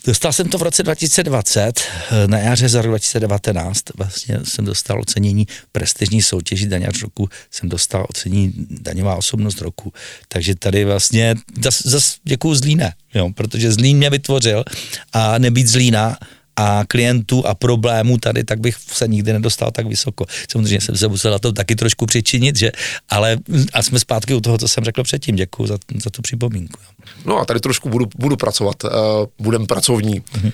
Dostal 0.06 0.32
jsem 0.32 0.48
to 0.48 0.58
v 0.58 0.62
roce 0.62 0.82
2020, 0.82 1.80
na 2.26 2.38
jaře 2.38 2.68
za 2.68 2.82
rok 2.82 2.90
2019, 2.90 3.82
vlastně 3.96 4.38
jsem 4.44 4.64
dostal 4.64 5.00
ocenění 5.00 5.46
prestižní 5.72 6.22
soutěži 6.22 6.66
daňář 6.66 7.02
roku, 7.02 7.28
jsem 7.50 7.68
dostal 7.68 8.06
ocenění 8.08 8.52
daňová 8.70 9.16
osobnost 9.16 9.60
roku, 9.60 9.92
takže 10.28 10.54
tady 10.54 10.84
vlastně 10.84 11.34
zase 11.62 11.90
zas 11.90 12.16
děkuju 12.24 12.54
Zlíne, 12.54 12.94
jo, 13.14 13.30
protože 13.34 13.72
Zlín 13.72 13.96
mě 13.96 14.10
vytvořil 14.10 14.64
a 15.12 15.38
nebýt 15.38 15.68
Zlína, 15.68 16.18
a 16.56 16.84
klientů 16.88 17.46
a 17.46 17.54
problémů 17.54 18.18
tady, 18.18 18.44
tak 18.44 18.60
bych 18.60 18.76
se 18.76 19.08
nikdy 19.08 19.32
nedostal 19.32 19.70
tak 19.70 19.86
vysoko. 19.86 20.24
Samozřejmě 20.50 20.80
jsem 20.80 20.96
se 20.96 21.08
musel 21.08 21.32
na 21.32 21.38
to 21.38 21.52
taky 21.52 21.76
trošku 21.76 22.06
přičinit, 22.06 22.56
že, 22.56 22.72
ale 23.08 23.38
a 23.72 23.82
jsme 23.82 24.00
zpátky 24.00 24.34
u 24.34 24.40
toho, 24.40 24.58
co 24.58 24.68
jsem 24.68 24.84
řekl 24.84 25.02
předtím. 25.02 25.36
Děkuji 25.36 25.66
za, 25.66 25.78
za 26.04 26.10
tu 26.10 26.22
připomínku. 26.22 26.80
No 27.24 27.38
a 27.38 27.44
tady 27.44 27.60
trošku 27.60 27.88
budu, 27.88 28.06
budu 28.18 28.36
pracovat, 28.36 28.84
uh, 28.84 28.90
budem 29.38 29.66
pracovní. 29.66 30.20
Mm-hmm. 30.20 30.52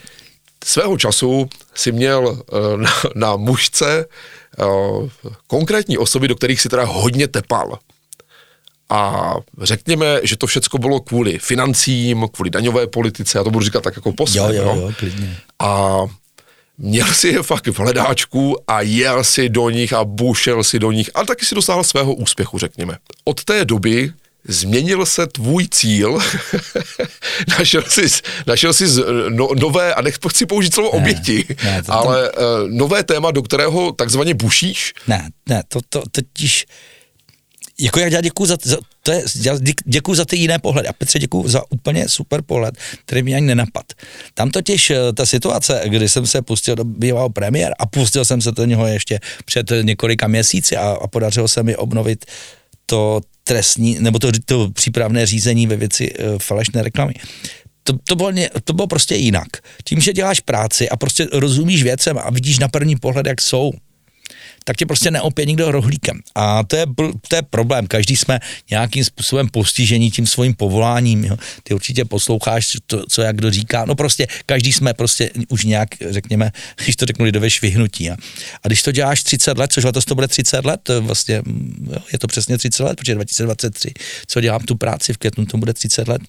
Svého 0.64 0.98
času 0.98 1.48
si 1.74 1.92
měl 1.92 2.28
uh, 2.28 2.80
na, 2.80 2.90
na 3.14 3.36
mužce 3.36 4.06
uh, 4.58 5.08
konkrétní 5.46 5.98
osoby, 5.98 6.28
do 6.28 6.34
kterých 6.34 6.60
si 6.60 6.68
teda 6.68 6.84
hodně 6.84 7.28
tepal. 7.28 7.78
A 8.92 9.34
řekněme, 9.62 10.20
že 10.22 10.36
to 10.36 10.46
všechno 10.46 10.78
bylo 10.78 11.00
kvůli 11.00 11.38
financím, 11.38 12.28
kvůli 12.32 12.50
daňové 12.50 12.86
politice, 12.86 13.38
já 13.38 13.44
to 13.44 13.50
budu 13.50 13.64
říkat 13.64 13.82
tak 13.82 13.96
jako 13.96 14.12
posledně. 14.12 14.58
Jo, 14.58 14.64
jo, 14.64 14.80
jo, 14.80 14.92
klidně. 14.98 15.36
A 15.58 16.00
měl 16.78 17.06
si 17.06 17.28
je 17.28 17.42
fakt 17.42 17.66
v 17.66 17.78
hledáčku 17.78 18.56
a 18.66 18.80
jel 18.80 19.24
si 19.24 19.48
do 19.48 19.70
nich 19.70 19.92
a 19.92 20.04
bušel 20.04 20.64
si 20.64 20.78
do 20.78 20.92
nich 20.92 21.10
a 21.14 21.24
taky 21.24 21.44
si 21.44 21.54
dosáhl 21.54 21.84
svého 21.84 22.14
úspěchu, 22.14 22.58
řekněme. 22.58 22.98
Od 23.24 23.44
té 23.44 23.64
doby 23.64 24.12
změnil 24.48 25.06
se 25.06 25.26
tvůj 25.26 25.68
cíl, 25.68 26.18
našel 27.58 27.82
jsi, 27.88 28.06
našel 28.46 28.72
jsi 28.72 28.84
no, 29.28 29.48
nové, 29.60 29.94
a 29.94 30.02
nechci 30.02 30.46
použít 30.46 30.74
slovo 30.74 30.90
ne, 30.92 30.98
oběti, 30.98 31.56
ne, 31.64 31.82
to, 31.82 31.92
ale 31.92 32.30
to... 32.30 32.40
Uh, 32.40 32.70
nové 32.70 33.02
téma, 33.02 33.30
do 33.30 33.42
kterého 33.42 33.92
takzvaně 33.92 34.34
bušíš? 34.34 34.94
Ne, 35.06 35.30
ne, 35.48 35.62
to, 35.68 35.80
to 35.88 36.02
totiž 36.12 36.66
jako 37.80 38.00
já 38.00 38.20
děkuji 38.20 38.46
za, 38.46 38.56
za, 38.62 38.76
to 39.02 39.12
je, 39.12 39.24
já 39.42 39.58
děkuji 39.84 40.14
za 40.14 40.24
ty 40.24 40.36
jiné 40.36 40.58
pohledy. 40.58 40.88
A 40.88 40.92
Petře 40.92 41.18
děkuji 41.18 41.48
za 41.48 41.62
úplně 41.70 42.08
super 42.08 42.42
pohled, 42.42 42.74
který 43.04 43.22
mě 43.22 43.36
ani 43.36 43.46
nenapad. 43.46 43.84
Tam 44.34 44.50
totiž 44.50 44.90
eh, 44.90 45.12
ta 45.14 45.26
situace, 45.26 45.82
kdy 45.86 46.08
jsem 46.08 46.26
se 46.26 46.42
pustil 46.42 46.74
do 46.74 46.84
bývalého 46.84 47.30
premiér 47.30 47.74
a 47.78 47.86
pustil 47.86 48.24
jsem 48.24 48.40
se 48.40 48.52
do 48.52 48.64
něho 48.64 48.86
ještě 48.86 49.20
před 49.44 49.72
několika 49.82 50.28
měsíci 50.28 50.76
a, 50.76 50.90
a 50.90 51.06
podařilo 51.06 51.48
se 51.48 51.62
mi 51.62 51.76
obnovit 51.76 52.24
to 52.86 53.20
trestní, 53.44 53.96
nebo 54.00 54.18
to, 54.18 54.30
to 54.44 54.70
přípravné 54.70 55.26
řízení 55.26 55.66
ve 55.66 55.76
věci 55.76 56.14
uh, 56.14 56.38
falešné 56.38 56.82
reklamy 56.82 57.14
to, 57.84 57.92
to, 58.08 58.16
bylo, 58.16 58.32
to 58.64 58.72
bylo 58.72 58.86
prostě 58.86 59.14
jinak. 59.14 59.48
Tím, 59.84 60.00
že 60.00 60.12
děláš 60.12 60.40
práci 60.40 60.88
a 60.88 60.96
prostě 60.96 61.26
rozumíš 61.32 61.82
věcem 61.82 62.18
a 62.18 62.30
vidíš 62.30 62.58
na 62.58 62.68
první 62.68 62.96
pohled, 62.96 63.26
jak 63.26 63.40
jsou, 63.40 63.72
tak 64.64 64.76
tě 64.76 64.86
prostě 64.86 65.10
neopět 65.10 65.46
nikdo 65.46 65.72
rohlíkem. 65.72 66.20
A 66.34 66.64
to 66.64 66.76
je, 66.76 66.86
to 67.28 67.36
je 67.36 67.42
problém. 67.42 67.86
Každý 67.86 68.16
jsme 68.16 68.40
nějakým 68.70 69.04
způsobem 69.04 69.48
postižení 69.48 70.10
tím 70.10 70.26
svým 70.26 70.54
povoláním. 70.54 71.24
Jo. 71.24 71.36
Ty 71.62 71.74
určitě 71.74 72.04
posloucháš, 72.04 72.76
to, 72.86 73.04
co 73.08 73.22
jak 73.22 73.36
kdo 73.36 73.50
říká. 73.50 73.84
No 73.84 73.94
prostě 73.94 74.26
každý 74.46 74.72
jsme 74.72 74.94
prostě 74.94 75.30
už 75.48 75.64
nějak, 75.64 75.88
řekněme, 76.10 76.50
když 76.84 76.96
to 76.96 77.06
řeknu 77.06 77.24
lidové 77.24 77.50
švihnutí. 77.50 78.10
A, 78.10 78.16
a 78.62 78.68
když 78.68 78.82
to 78.82 78.92
děláš 78.92 79.22
30 79.22 79.58
let, 79.58 79.72
což 79.72 79.84
letos 79.84 80.04
to 80.04 80.14
bude 80.14 80.28
30 80.28 80.64
let, 80.64 80.90
vlastně 81.00 81.42
jo, 81.92 81.98
je 82.12 82.18
to 82.18 82.26
přesně 82.26 82.58
30 82.58 82.82
let, 82.82 82.96
protože 82.96 83.14
2023, 83.14 83.92
co 84.26 84.40
dělám 84.40 84.60
tu 84.60 84.76
práci 84.76 85.12
v 85.12 85.18
květnu, 85.18 85.46
to 85.46 85.58
bude 85.58 85.72
30 85.72 86.08
let, 86.08 86.22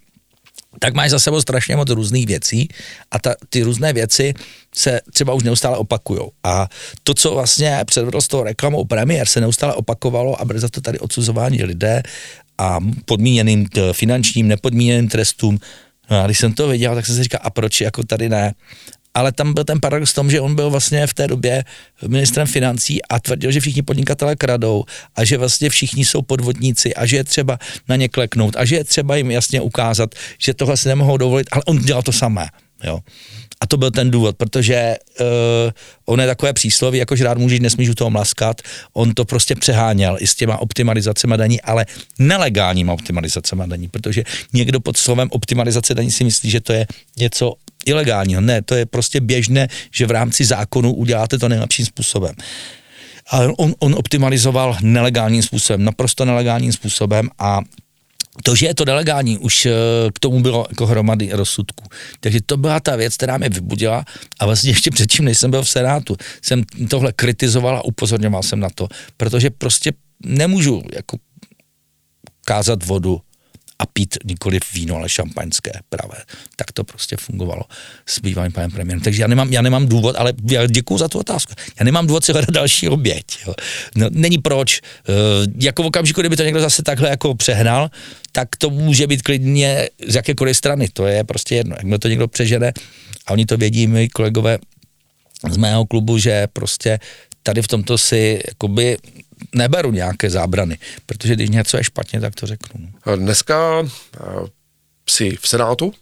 tak 0.79 0.93
máš 0.93 1.11
za 1.11 1.19
sebou 1.19 1.41
strašně 1.41 1.75
moc 1.75 1.89
různých 1.89 2.25
věcí 2.25 2.69
a 3.11 3.19
ta, 3.19 3.35
ty 3.49 3.63
různé 3.63 3.93
věci 3.93 4.33
se 4.75 5.01
třeba 5.13 5.33
už 5.33 5.43
neustále 5.43 5.77
opakují. 5.77 6.19
A 6.43 6.67
to, 7.03 7.13
co 7.13 7.33
vlastně 7.33 7.79
předvedl 7.85 8.21
s 8.21 8.27
tou 8.27 8.43
reklamou 8.43 8.85
premiér, 8.85 9.27
se 9.27 9.41
neustále 9.41 9.73
opakovalo 9.73 10.41
a 10.41 10.45
byly 10.45 10.59
za 10.59 10.69
to 10.69 10.81
tady 10.81 10.99
odsuzování 10.99 11.63
lidé 11.63 12.03
a 12.57 12.79
podmíněným 13.05 13.65
t- 13.65 13.93
finančním, 13.93 14.47
nepodmíněným 14.47 15.09
trestům. 15.09 15.59
No 16.09 16.21
a 16.21 16.25
když 16.25 16.39
jsem 16.39 16.53
to 16.53 16.67
viděl, 16.67 16.95
tak 16.95 17.05
jsem 17.05 17.15
si 17.15 17.23
říkal, 17.23 17.39
a 17.43 17.49
proč 17.49 17.81
jako 17.81 18.03
tady 18.03 18.29
ne? 18.29 18.53
Ale 19.13 19.31
tam 19.31 19.53
byl 19.53 19.63
ten 19.63 19.79
paradox 19.79 20.11
v 20.11 20.15
tom, 20.15 20.31
že 20.31 20.41
on 20.41 20.55
byl 20.55 20.69
vlastně 20.69 21.07
v 21.07 21.13
té 21.13 21.27
době 21.27 21.63
ministrem 22.07 22.47
financí 22.47 23.05
a 23.05 23.19
tvrdil, 23.19 23.51
že 23.51 23.59
všichni 23.59 23.81
podnikatelé 23.81 24.35
kradou 24.35 24.83
a 25.15 25.23
že 25.23 25.37
vlastně 25.37 25.69
všichni 25.69 26.05
jsou 26.05 26.21
podvodníci 26.21 26.95
a 26.95 27.05
že 27.05 27.17
je 27.17 27.23
třeba 27.23 27.59
na 27.89 27.95
ně 27.95 28.09
kleknout 28.09 28.55
a 28.55 28.65
že 28.65 28.75
je 28.75 28.83
třeba 28.83 29.15
jim 29.15 29.31
jasně 29.31 29.61
ukázat, 29.61 30.15
že 30.37 30.53
tohle 30.53 30.77
si 30.77 30.87
nemohou 30.87 31.17
dovolit, 31.17 31.47
ale 31.51 31.63
on 31.65 31.79
dělal 31.79 32.03
to 32.03 32.11
samé. 32.11 32.47
Jo. 32.83 32.99
A 33.61 33.67
to 33.67 33.77
byl 33.77 33.91
ten 33.91 34.11
důvod, 34.11 34.37
protože 34.37 34.95
uh, 35.19 35.25
on 36.05 36.21
je 36.21 36.27
takové 36.27 36.53
přísloví, 36.53 36.97
jako 36.97 37.15
že 37.15 37.23
rád 37.23 37.37
můžeš, 37.37 37.59
nesmíš 37.59 37.89
u 37.89 37.93
toho 37.93 38.09
mlaskat. 38.09 38.61
On 38.93 39.13
to 39.13 39.25
prostě 39.25 39.55
přeháněl 39.55 40.17
i 40.19 40.27
s 40.27 40.35
těma 40.35 40.57
optimalizacemi 40.57 41.37
daní, 41.37 41.61
ale 41.61 41.85
nelegálníma 42.19 42.93
optimalizacemi 42.93 43.63
daní, 43.67 43.87
protože 43.87 44.23
někdo 44.53 44.79
pod 44.79 44.97
slovem 44.97 45.27
optimalizace 45.31 45.95
daní 45.95 46.11
si 46.11 46.23
myslí, 46.23 46.49
že 46.49 46.61
to 46.61 46.73
je 46.73 46.87
něco 47.17 47.53
ilegálního. 47.85 48.41
Ne, 48.41 48.61
to 48.61 48.75
je 48.75 48.85
prostě 48.85 49.21
běžné, 49.21 49.67
že 49.91 50.05
v 50.05 50.11
rámci 50.11 50.45
zákonu 50.45 50.93
uděláte 50.93 51.37
to 51.37 51.49
nejlepším 51.49 51.85
způsobem. 51.85 52.35
Ale 53.29 53.53
on, 53.57 53.73
on 53.79 53.95
optimalizoval 53.95 54.77
nelegálním 54.81 55.43
způsobem, 55.43 55.83
naprosto 55.83 56.25
nelegálním 56.25 56.73
způsobem 56.73 57.29
a 57.39 57.61
to, 58.43 58.55
že 58.55 58.65
je 58.65 58.75
to 58.75 58.85
nelegální, 58.85 59.37
už 59.37 59.65
eh, 59.65 59.71
k 60.13 60.19
tomu 60.19 60.41
bylo 60.41 60.65
jako 60.69 60.85
hromady 60.85 61.29
rozsudků. 61.31 61.83
Takže 62.19 62.39
to 62.45 62.57
byla 62.57 62.79
ta 62.79 62.95
věc, 62.95 63.15
která 63.15 63.37
mě 63.37 63.49
vybudila 63.49 64.05
a 64.39 64.45
vlastně 64.45 64.69
ještě 64.71 64.91
předtím, 64.91 65.25
než 65.25 65.37
jsem 65.37 65.51
byl 65.51 65.63
v 65.63 65.69
Senátu, 65.69 66.15
jsem 66.41 66.63
tohle 66.89 67.13
kritizoval 67.13 67.77
a 67.77 67.85
upozorňoval 67.85 68.43
jsem 68.43 68.59
na 68.59 68.69
to, 68.75 68.87
protože 69.17 69.49
prostě 69.49 69.91
nemůžu 70.25 70.83
jako 70.93 71.17
kázat 72.45 72.85
vodu 72.85 73.21
a 73.79 73.85
pít 73.85 74.17
nikoli 74.25 74.59
víno, 74.73 74.95
ale 74.95 75.09
šampaňské 75.09 75.71
pravé. 75.89 76.17
Tak 76.55 76.71
to 76.71 76.83
prostě 76.83 77.17
fungovalo 77.17 77.63
s 78.05 78.19
bývalým 78.19 78.51
panem 78.51 78.71
premiérem. 78.71 79.01
Takže 79.01 79.21
já 79.21 79.27
nemám, 79.27 79.53
já 79.53 79.61
nemám 79.61 79.87
důvod, 79.87 80.15
ale 80.15 80.33
já 80.51 80.67
děkuju 80.67 80.97
za 80.97 81.07
tu 81.07 81.19
otázku. 81.19 81.53
Já 81.79 81.85
nemám 81.85 82.07
důvod 82.07 82.25
si 82.25 82.31
hledat 82.31 82.49
další 82.49 82.89
oběť. 82.89 83.25
Jo. 83.47 83.53
No, 83.95 84.07
není 84.09 84.37
proč. 84.37 84.77
E, 84.77 84.81
jako 85.59 85.83
v 85.83 85.85
okamžiku, 85.85 86.21
kdyby 86.21 86.35
to 86.35 86.43
někdo 86.43 86.59
zase 86.59 86.83
takhle 86.83 87.09
jako 87.09 87.35
přehnal, 87.35 87.89
tak 88.31 88.55
to 88.55 88.69
může 88.69 89.07
být 89.07 89.21
klidně 89.21 89.89
z 90.07 90.15
jakékoliv 90.15 90.57
strany. 90.57 90.89
To 90.93 91.07
je 91.07 91.23
prostě 91.23 91.55
jedno. 91.55 91.75
Jak 91.83 92.01
to 92.01 92.07
někdo 92.07 92.27
přežene, 92.27 92.73
a 93.25 93.31
oni 93.31 93.45
to 93.45 93.57
vědí, 93.57 93.87
my 93.87 94.09
kolegové 94.09 94.57
z 95.49 95.57
mého 95.57 95.85
klubu, 95.85 96.17
že 96.17 96.47
prostě 96.53 96.99
tady 97.43 97.61
v 97.61 97.67
tomto 97.67 97.97
si 97.97 98.41
jakoby 98.47 98.97
neberu 99.55 99.91
nějaké 99.91 100.29
zábrany, 100.29 100.77
protože 101.05 101.35
když 101.35 101.49
něco 101.49 101.77
je 101.77 101.83
špatně, 101.83 102.21
tak 102.21 102.35
to 102.35 102.47
řeknu. 102.47 102.89
No. 103.05 103.17
Dneska 103.17 103.79
uh, 103.79 103.87
jsi 105.09 105.37
v 105.41 105.47
Senátu, 105.47 105.93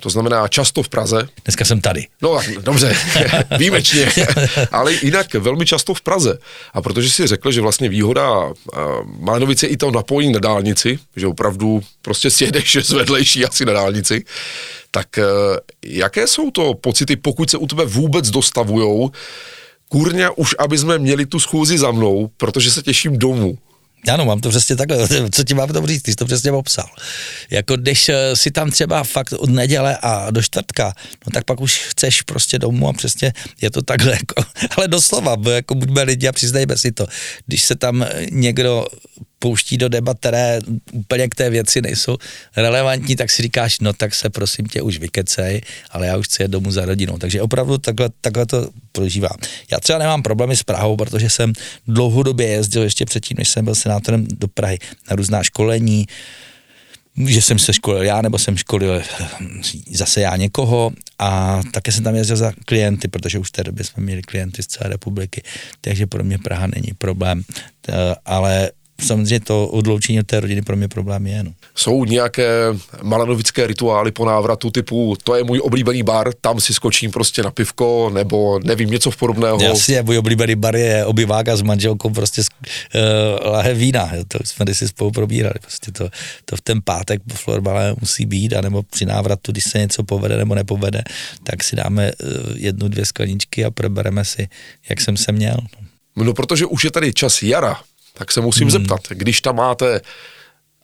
to 0.00 0.10
znamená 0.10 0.48
často 0.48 0.82
v 0.82 0.88
Praze. 0.88 1.28
Dneska 1.44 1.64
jsem 1.64 1.80
tady. 1.80 2.06
No 2.22 2.40
dobře, 2.60 2.96
výjimečně, 3.58 4.08
ale 4.72 4.92
jinak 4.92 5.34
velmi 5.34 5.66
často 5.66 5.94
v 5.94 6.00
Praze. 6.00 6.38
A 6.72 6.82
protože 6.82 7.10
si 7.10 7.26
řekl, 7.26 7.52
že 7.52 7.60
vlastně 7.60 7.88
výhoda 7.88 8.44
uh, 8.44 8.52
Mánovice 9.20 9.66
je 9.66 9.70
i 9.70 9.76
to 9.76 9.90
napojení 9.90 10.32
na 10.32 10.38
dálnici, 10.38 10.98
že 11.16 11.26
opravdu 11.26 11.82
prostě 12.02 12.30
sjedeš 12.30 12.76
z 12.82 12.90
vedlejší 12.90 13.44
asi 13.44 13.64
na 13.64 13.72
dálnici, 13.72 14.24
tak 14.90 15.06
uh, 15.18 15.24
jaké 15.84 16.26
jsou 16.26 16.50
to 16.50 16.74
pocity, 16.74 17.16
pokud 17.16 17.50
se 17.50 17.58
u 17.58 17.66
tebe 17.66 17.84
vůbec 17.84 18.30
dostavujou, 18.30 19.10
kurňa 19.88 20.30
už, 20.30 20.54
aby 20.58 20.78
jsme 20.78 20.98
měli 20.98 21.26
tu 21.26 21.40
schůzi 21.40 21.78
za 21.78 21.90
mnou, 21.90 22.30
protože 22.36 22.70
se 22.70 22.82
těším 22.82 23.18
domů. 23.18 23.58
Ano, 24.12 24.24
mám 24.24 24.40
to 24.40 24.48
přesně 24.48 24.76
takhle, 24.76 25.08
co 25.30 25.44
ti 25.44 25.54
mám 25.54 25.68
to 25.68 25.86
říct, 25.86 26.02
ty 26.02 26.10
jsi 26.10 26.16
to 26.16 26.24
přesně 26.24 26.50
popsal. 26.50 26.86
Jako 27.50 27.76
když 27.76 28.10
si 28.34 28.50
tam 28.50 28.70
třeba 28.70 29.04
fakt 29.04 29.32
od 29.32 29.50
neděle 29.50 29.98
a 30.02 30.30
do 30.30 30.42
čtvrtka, 30.42 30.92
no 31.26 31.32
tak 31.32 31.44
pak 31.44 31.60
už 31.60 31.78
chceš 31.78 32.22
prostě 32.22 32.58
domů 32.58 32.88
a 32.88 32.92
přesně 32.92 33.32
je 33.60 33.70
to 33.70 33.82
takhle, 33.82 34.12
jako, 34.20 34.44
ale 34.76 34.88
doslova, 34.88 35.36
jako 35.50 35.74
buďme 35.74 36.02
lidi 36.02 36.28
a 36.28 36.32
přiznejme 36.32 36.76
si 36.76 36.92
to. 36.92 37.06
Když 37.46 37.64
se 37.64 37.74
tam 37.74 38.06
někdo 38.30 38.86
pouští 39.38 39.76
do 39.76 39.88
debat, 39.88 40.18
které 40.18 40.58
úplně 40.92 41.28
k 41.28 41.34
té 41.34 41.50
věci 41.50 41.82
nejsou 41.82 42.16
relevantní, 42.56 43.16
tak 43.16 43.30
si 43.30 43.42
říkáš, 43.42 43.80
no 43.80 43.92
tak 43.92 44.14
se 44.14 44.30
prosím 44.30 44.66
tě 44.66 44.82
už 44.82 44.98
vykecej, 44.98 45.60
ale 45.90 46.06
já 46.06 46.16
už 46.16 46.26
chci 46.26 46.42
jít 46.42 46.50
domů 46.50 46.70
za 46.70 46.84
rodinou. 46.84 47.18
Takže 47.18 47.42
opravdu 47.42 47.78
takhle, 47.78 48.10
takhle 48.20 48.46
to 48.46 48.70
prožívám. 48.92 49.36
Já 49.72 49.80
třeba 49.80 49.98
nemám 49.98 50.22
problémy 50.22 50.56
s 50.56 50.62
Prahou, 50.62 50.96
protože 50.96 51.30
jsem 51.30 51.52
dlouhodobě 51.86 52.48
jezdil 52.48 52.82
ještě 52.82 53.04
předtím, 53.04 53.36
než 53.38 53.48
jsem 53.48 53.64
byl 53.64 53.74
senátorem 53.74 54.26
do 54.26 54.48
Prahy 54.48 54.78
na 55.10 55.16
různá 55.16 55.42
školení, 55.42 56.06
že 57.26 57.42
jsem 57.42 57.58
se 57.58 57.72
školil 57.72 58.02
já, 58.02 58.22
nebo 58.22 58.38
jsem 58.38 58.56
školil 58.56 59.02
zase 59.90 60.20
já 60.20 60.36
někoho 60.36 60.92
a 61.18 61.62
také 61.72 61.92
jsem 61.92 62.04
tam 62.04 62.14
jezdil 62.14 62.36
za 62.36 62.52
klienty, 62.64 63.08
protože 63.08 63.38
už 63.38 63.48
v 63.48 63.52
té 63.52 63.64
době 63.64 63.84
jsme 63.84 64.02
měli 64.02 64.22
klienty 64.22 64.62
z 64.62 64.66
celé 64.66 64.90
republiky, 64.90 65.42
takže 65.80 66.06
pro 66.06 66.24
mě 66.24 66.38
Praha 66.38 66.66
není 66.66 66.92
problém, 66.98 67.42
ale 68.24 68.70
samozřejmě 69.06 69.40
to 69.40 69.66
odloučení 69.66 70.20
od 70.20 70.26
té 70.26 70.40
rodiny 70.40 70.62
pro 70.62 70.76
mě 70.76 70.88
problém 70.88 71.26
je. 71.26 71.42
No. 71.42 71.52
Jsou 71.74 72.04
nějaké 72.04 72.48
malanovické 73.02 73.66
rituály 73.66 74.12
po 74.12 74.24
návratu 74.24 74.70
typu, 74.70 75.16
to 75.24 75.34
je 75.34 75.44
můj 75.44 75.60
oblíbený 75.62 76.02
bar, 76.02 76.32
tam 76.40 76.60
si 76.60 76.74
skočím 76.74 77.10
prostě 77.10 77.42
na 77.42 77.50
pivko, 77.50 78.10
nebo 78.14 78.60
nevím, 78.64 78.90
něco 78.90 79.10
v 79.10 79.16
podobného. 79.16 79.62
Jasně, 79.62 80.02
můj 80.02 80.18
oblíbený 80.18 80.54
bar 80.54 80.76
je 80.76 81.04
obyváka 81.04 81.56
s 81.56 81.62
manželkou 81.62 82.10
prostě 82.10 82.42
uh, 82.42 83.50
lahe 83.50 83.74
vína, 83.74 84.10
jo, 84.14 84.24
to 84.28 84.38
jsme 84.44 84.74
si 84.74 84.88
spolu 84.88 85.10
probírali, 85.10 85.54
prostě 85.60 85.92
to, 85.92 86.08
to 86.44 86.56
v 86.56 86.60
ten 86.60 86.80
pátek 86.84 87.22
po 87.28 87.34
florbale 87.34 87.94
musí 88.00 88.26
být, 88.26 88.54
anebo 88.54 88.82
při 88.82 89.06
návratu, 89.06 89.52
když 89.52 89.64
se 89.64 89.78
něco 89.78 90.02
povede 90.02 90.36
nebo 90.36 90.54
nepovede, 90.54 91.02
tak 91.42 91.64
si 91.64 91.76
dáme 91.76 92.12
uh, 92.12 92.56
jednu, 92.56 92.88
dvě 92.88 93.04
skleničky 93.04 93.64
a 93.64 93.70
probereme 93.70 94.24
si, 94.24 94.48
jak 94.88 95.00
jsem 95.00 95.16
se 95.16 95.32
měl. 95.32 95.56
No, 96.16 96.34
protože 96.34 96.66
už 96.66 96.84
je 96.84 96.90
tady 96.90 97.12
čas 97.12 97.42
jara, 97.42 97.80
tak 98.18 98.32
se 98.32 98.40
musím 98.40 98.62
hmm. 98.62 98.70
zeptat, 98.70 99.00
když 99.08 99.40
tam 99.40 99.56
máte, 99.56 100.00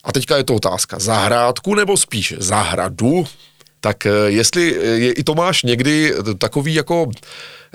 a 0.05 0.13
teďka 0.13 0.37
je 0.37 0.45
to 0.45 0.55
otázka, 0.55 0.99
zahrádku 0.99 1.75
nebo 1.75 1.97
spíš 1.97 2.35
zahradu, 2.39 3.27
tak 3.81 4.07
jestli 4.27 4.63
je 4.83 5.13
i 5.13 5.25
Tomáš 5.25 5.63
někdy 5.63 6.15
takový 6.39 6.75
jako 6.75 7.07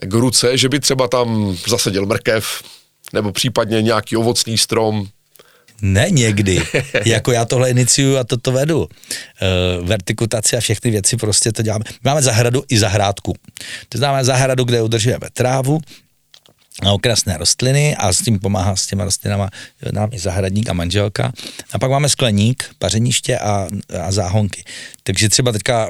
k 0.01 0.13
ruce, 0.13 0.57
že 0.57 0.69
by 0.69 0.79
třeba 0.79 1.07
tam 1.07 1.57
zaseděl 1.67 2.05
mrkev, 2.05 2.63
nebo 3.13 3.31
případně 3.31 3.81
nějaký 3.81 4.17
ovocný 4.17 4.57
strom, 4.57 5.07
ne 5.81 6.07
někdy. 6.09 6.61
jako 7.05 7.31
já 7.31 7.45
tohle 7.45 7.69
iniciuju 7.69 8.17
a 8.17 8.23
toto 8.23 8.51
vedu. 8.51 8.79
Uh, 8.79 9.87
vertikutaci 9.87 10.57
a 10.57 10.59
všechny 10.59 10.91
věci 10.91 11.17
prostě 11.17 11.51
to 11.51 11.61
děláme. 11.61 11.83
Máme 12.03 12.21
zahradu 12.21 12.63
i 12.69 12.79
zahrádku. 12.79 13.35
To 13.89 13.97
znamená 13.97 14.23
zahradu, 14.23 14.63
kde 14.63 14.81
udržujeme 14.81 15.27
trávu, 15.33 15.79
a 16.83 16.93
okrasné 16.93 17.37
rostliny 17.37 17.95
a 17.95 18.13
s 18.13 18.21
tím 18.21 18.39
pomáhá 18.39 18.75
s 18.75 18.87
těma 18.87 19.03
rostlinama 19.03 19.49
nám 19.91 20.09
i 20.13 20.19
zahradník 20.19 20.69
a 20.69 20.73
manželka. 20.73 21.31
A 21.71 21.79
pak 21.79 21.91
máme 21.91 22.09
skleník, 22.09 22.69
pařeniště 22.79 23.39
a, 23.39 23.67
a 24.01 24.11
záhonky. 24.11 24.63
Takže 25.03 25.29
třeba 25.29 25.51
teďka 25.51 25.89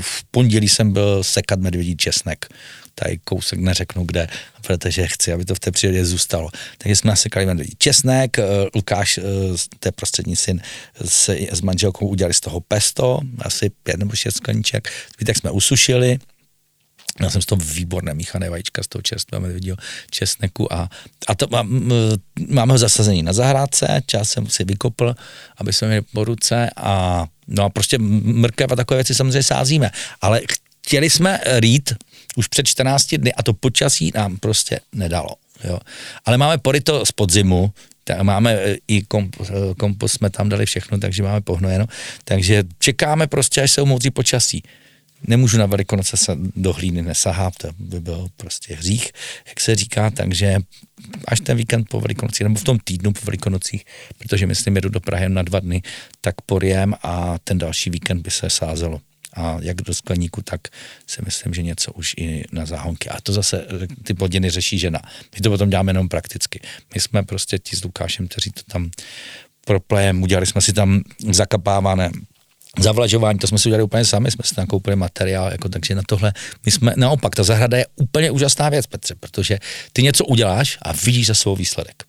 v 0.00 0.24
pondělí 0.30 0.68
jsem 0.68 0.92
byl 0.92 1.24
sekat 1.24 1.60
medvědí 1.60 1.96
česnek. 1.96 2.46
Tady 2.94 3.18
kousek 3.24 3.58
neřeknu 3.58 4.04
kde, 4.04 4.28
protože 4.66 5.06
chci, 5.06 5.32
aby 5.32 5.44
to 5.44 5.54
v 5.54 5.60
té 5.60 5.70
přírodě 5.70 6.04
zůstalo. 6.04 6.48
Takže 6.78 6.96
jsme 6.96 7.08
nasekali 7.08 7.46
medvědí 7.46 7.74
česnek, 7.78 8.36
Lukáš, 8.74 9.20
to 9.78 9.88
je 9.88 9.92
prostřední 9.92 10.36
syn, 10.36 10.60
s, 11.04 11.28
s 11.28 11.60
manželkou 11.60 12.08
udělali 12.08 12.34
z 12.34 12.40
toho 12.40 12.60
pesto, 12.60 13.20
asi 13.38 13.70
pět 13.82 13.96
nebo 13.96 14.16
šest 14.16 14.36
skleníček. 14.36 14.88
Zbytek 15.16 15.36
jsme 15.36 15.50
usušili, 15.50 16.18
Měl 17.18 17.30
jsem 17.30 17.42
z 17.42 17.46
toho 17.46 17.62
výborné 17.64 18.14
míchané 18.14 18.50
vajíčka 18.50 18.82
z 18.82 18.88
toho 18.88 19.02
čerstvého 19.02 19.40
medvědího 19.40 19.76
česneku 20.10 20.72
a, 20.72 20.90
a 21.28 21.34
to 21.34 21.46
má, 21.50 21.66
máme 22.48 22.72
ho 22.72 22.78
zasazení 22.78 23.22
na 23.22 23.32
zahrádce, 23.32 24.00
čas 24.06 24.30
jsem 24.30 24.46
si 24.46 24.64
vykopl, 24.64 25.14
aby 25.56 25.72
jsme 25.72 25.88
měli 25.88 26.02
po 26.02 26.24
ruce 26.24 26.70
a 26.76 27.26
No 27.48 27.64
a 27.64 27.68
prostě 27.68 27.98
mrkev 27.98 28.72
a 28.72 28.76
takové 28.76 28.98
věci 28.98 29.14
samozřejmě 29.14 29.42
sázíme, 29.42 29.90
ale 30.20 30.40
chtěli 30.86 31.10
jsme 31.10 31.40
rýt 31.44 31.94
už 32.36 32.48
před 32.48 32.66
14 32.66 33.14
dny 33.14 33.32
a 33.32 33.42
to 33.42 33.52
počasí 33.52 34.12
nám 34.14 34.36
prostě 34.36 34.80
nedalo. 34.92 35.34
Jo. 35.64 35.78
Ale 36.24 36.38
máme 36.38 36.58
poryto 36.58 37.06
z 37.06 37.12
podzimu, 37.12 37.72
tak 38.04 38.20
máme 38.20 38.52
e, 38.54 38.76
i 38.88 39.02
komp, 39.02 39.36
e, 39.40 39.74
kompost, 39.74 40.12
jsme 40.12 40.30
tam 40.30 40.48
dali 40.48 40.66
všechno, 40.66 40.98
takže 40.98 41.22
máme 41.22 41.40
pohnojeno. 41.40 41.86
Takže 42.24 42.64
čekáme 42.78 43.26
prostě, 43.26 43.62
až 43.62 43.70
se 43.70 43.82
umouří 43.82 44.10
počasí. 44.10 44.62
Nemůžu 45.22 45.58
na 45.58 45.66
Velikonoce 45.66 46.16
se 46.16 46.36
do 46.56 46.72
hlíny 46.72 47.02
nesahat, 47.02 47.54
to 47.56 47.68
by 47.78 48.00
byl 48.00 48.28
prostě 48.36 48.74
hřích, 48.74 49.12
jak 49.48 49.60
se 49.60 49.76
říká, 49.76 50.10
takže 50.10 50.58
až 51.28 51.40
ten 51.40 51.56
víkend 51.56 51.88
po 51.88 52.00
Velikonocích, 52.00 52.42
nebo 52.42 52.58
v 52.60 52.64
tom 52.64 52.78
týdnu 52.84 53.12
po 53.12 53.20
Velikonocích, 53.24 53.84
protože 54.18 54.46
myslím, 54.46 54.76
jedu 54.76 54.88
do 54.88 55.00
Prahy 55.00 55.28
na 55.28 55.42
dva 55.42 55.60
dny, 55.60 55.82
tak 56.20 56.34
porjem 56.46 56.94
a 57.02 57.38
ten 57.44 57.58
další 57.58 57.90
víkend 57.90 58.22
by 58.22 58.30
se 58.30 58.50
sázelo 58.50 59.00
a 59.36 59.56
jak 59.60 59.76
do 59.76 59.94
skleníku, 59.94 60.42
tak 60.42 60.60
si 61.06 61.22
myslím, 61.24 61.54
že 61.54 61.62
něco 61.62 61.92
už 61.92 62.14
i 62.16 62.44
na 62.52 62.66
záhonky. 62.66 63.08
A 63.08 63.20
to 63.20 63.32
zase 63.32 63.66
ty 64.02 64.14
plodiny 64.14 64.50
řeší 64.50 64.78
žena. 64.78 65.00
My 65.34 65.40
to 65.40 65.50
potom 65.50 65.70
děláme 65.70 65.90
jenom 65.90 66.08
prakticky. 66.08 66.60
My 66.94 67.00
jsme 67.00 67.22
prostě 67.22 67.58
ti 67.58 67.76
s 67.76 67.84
Lukášem, 67.84 68.28
kteří 68.28 68.50
to 68.50 68.62
tam 68.72 68.90
proplejeme, 69.64 70.22
udělali 70.22 70.46
jsme 70.46 70.60
si 70.60 70.72
tam 70.72 71.00
zakapávané 71.30 72.10
zavlažování, 72.78 73.38
to 73.38 73.46
jsme 73.46 73.58
si 73.58 73.68
udělali 73.68 73.82
úplně 73.82 74.04
sami, 74.04 74.30
jsme 74.30 74.44
si 74.44 74.54
tam 74.54 74.66
koupili 74.66 74.96
materiál, 74.96 75.52
jako, 75.52 75.68
takže 75.68 75.94
na 75.94 76.02
tohle, 76.08 76.32
my 76.66 76.72
jsme, 76.72 76.92
naopak, 76.96 77.34
ta 77.34 77.42
zahrada 77.42 77.78
je 77.78 77.86
úplně 77.96 78.30
úžasná 78.30 78.68
věc, 78.68 78.86
Petře, 78.86 79.14
protože 79.14 79.58
ty 79.92 80.02
něco 80.02 80.24
uděláš 80.24 80.78
a 80.82 80.92
vidíš 80.92 81.26
za 81.26 81.34
svou 81.34 81.56
výsledek. 81.56 82.04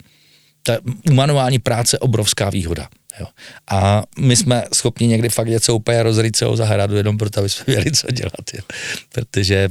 Ta 0.64 0.78
manuální 1.12 1.60
práce 1.60 2.00
obrovská 2.00 2.50
výhoda. 2.50 2.90
Jo. 3.20 3.26
A 3.72 4.04
my 4.20 4.36
jsme 4.36 4.64
schopni 4.74 5.08
někdy 5.08 5.30
fakt 5.30 5.48
něco 5.48 5.76
úplně 5.76 6.04
rozrýt 6.04 6.36
celou 6.36 6.56
zahradu 6.56 6.96
jenom 6.96 7.18
proto, 7.18 7.40
aby 7.40 7.50
jsme 7.50 7.64
věděli, 7.68 7.92
co 7.92 8.08
dělat. 8.12 8.54
Jo. 8.54 8.62
Protože 9.14 9.70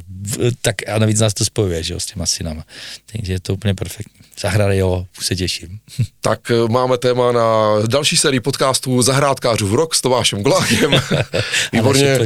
tak 0.61 0.89
a 0.89 0.99
navíc 0.99 1.21
nás 1.21 1.35
to 1.35 1.45
spojuje, 1.45 1.83
že 1.83 1.95
jo, 1.95 2.01
s 2.01 2.07
těma 2.07 2.27
synama. 2.27 2.65
Takže 3.13 3.33
je 3.33 3.41
to 3.41 3.55
úplně 3.55 3.75
perfektní. 3.75 4.21
Zahrady, 4.41 4.79
jo, 4.79 5.07
už 5.19 5.27
se 5.27 5.37
těším. 5.37 5.79
Tak 6.21 6.51
eh, 6.51 6.69
máme 6.69 6.99
téma 6.99 7.33
na 7.33 7.75
další 7.87 8.17
sérii 8.17 8.41
podcastů 8.41 9.03
Zahrádkářů 9.03 9.69
v 9.69 9.75
rok 9.75 9.95
s 9.95 10.01
Tomášem 10.01 10.43
Gulákem. 10.43 10.91
Výborně 11.73 12.19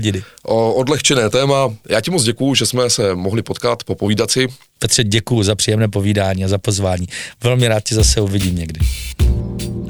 o 0.42 0.74
odlehčené 0.74 1.30
téma. 1.30 1.74
Já 1.88 2.00
ti 2.00 2.10
moc 2.10 2.22
děkuju, 2.22 2.54
že 2.54 2.66
jsme 2.66 2.90
se 2.90 3.14
mohli 3.14 3.42
potkat, 3.42 3.84
popovídat 3.84 4.30
si. 4.30 4.48
Petře, 4.78 5.04
děkuju 5.04 5.42
za 5.42 5.54
příjemné 5.54 5.88
povídání 5.88 6.44
a 6.44 6.48
za 6.48 6.58
pozvání. 6.58 7.06
Velmi 7.44 7.68
rád 7.68 7.84
tě 7.84 7.94
zase 7.94 8.20
uvidím 8.20 8.56
někdy. 8.56 8.80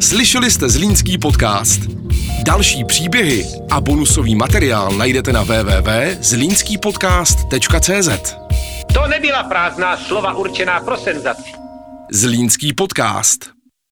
Slyšeli 0.01 0.51
jste 0.51 0.69
Zlínský 0.69 1.19
podcast. 1.19 1.81
Další 2.47 2.85
příběhy 2.85 3.47
a 3.71 3.81
bonusový 3.81 4.35
materiál 4.35 4.93
najdete 4.93 5.33
na 5.33 5.43
www.zlínskýpodcast.cz 5.43 8.35
To 8.95 9.07
nebyla 9.09 9.43
prázdná 9.43 9.97
slova 9.97 10.35
určená 10.35 10.81
pro 10.81 10.97
senzaci. 10.97 11.53
Zlínský 12.13 12.73
podcast. 12.73 13.60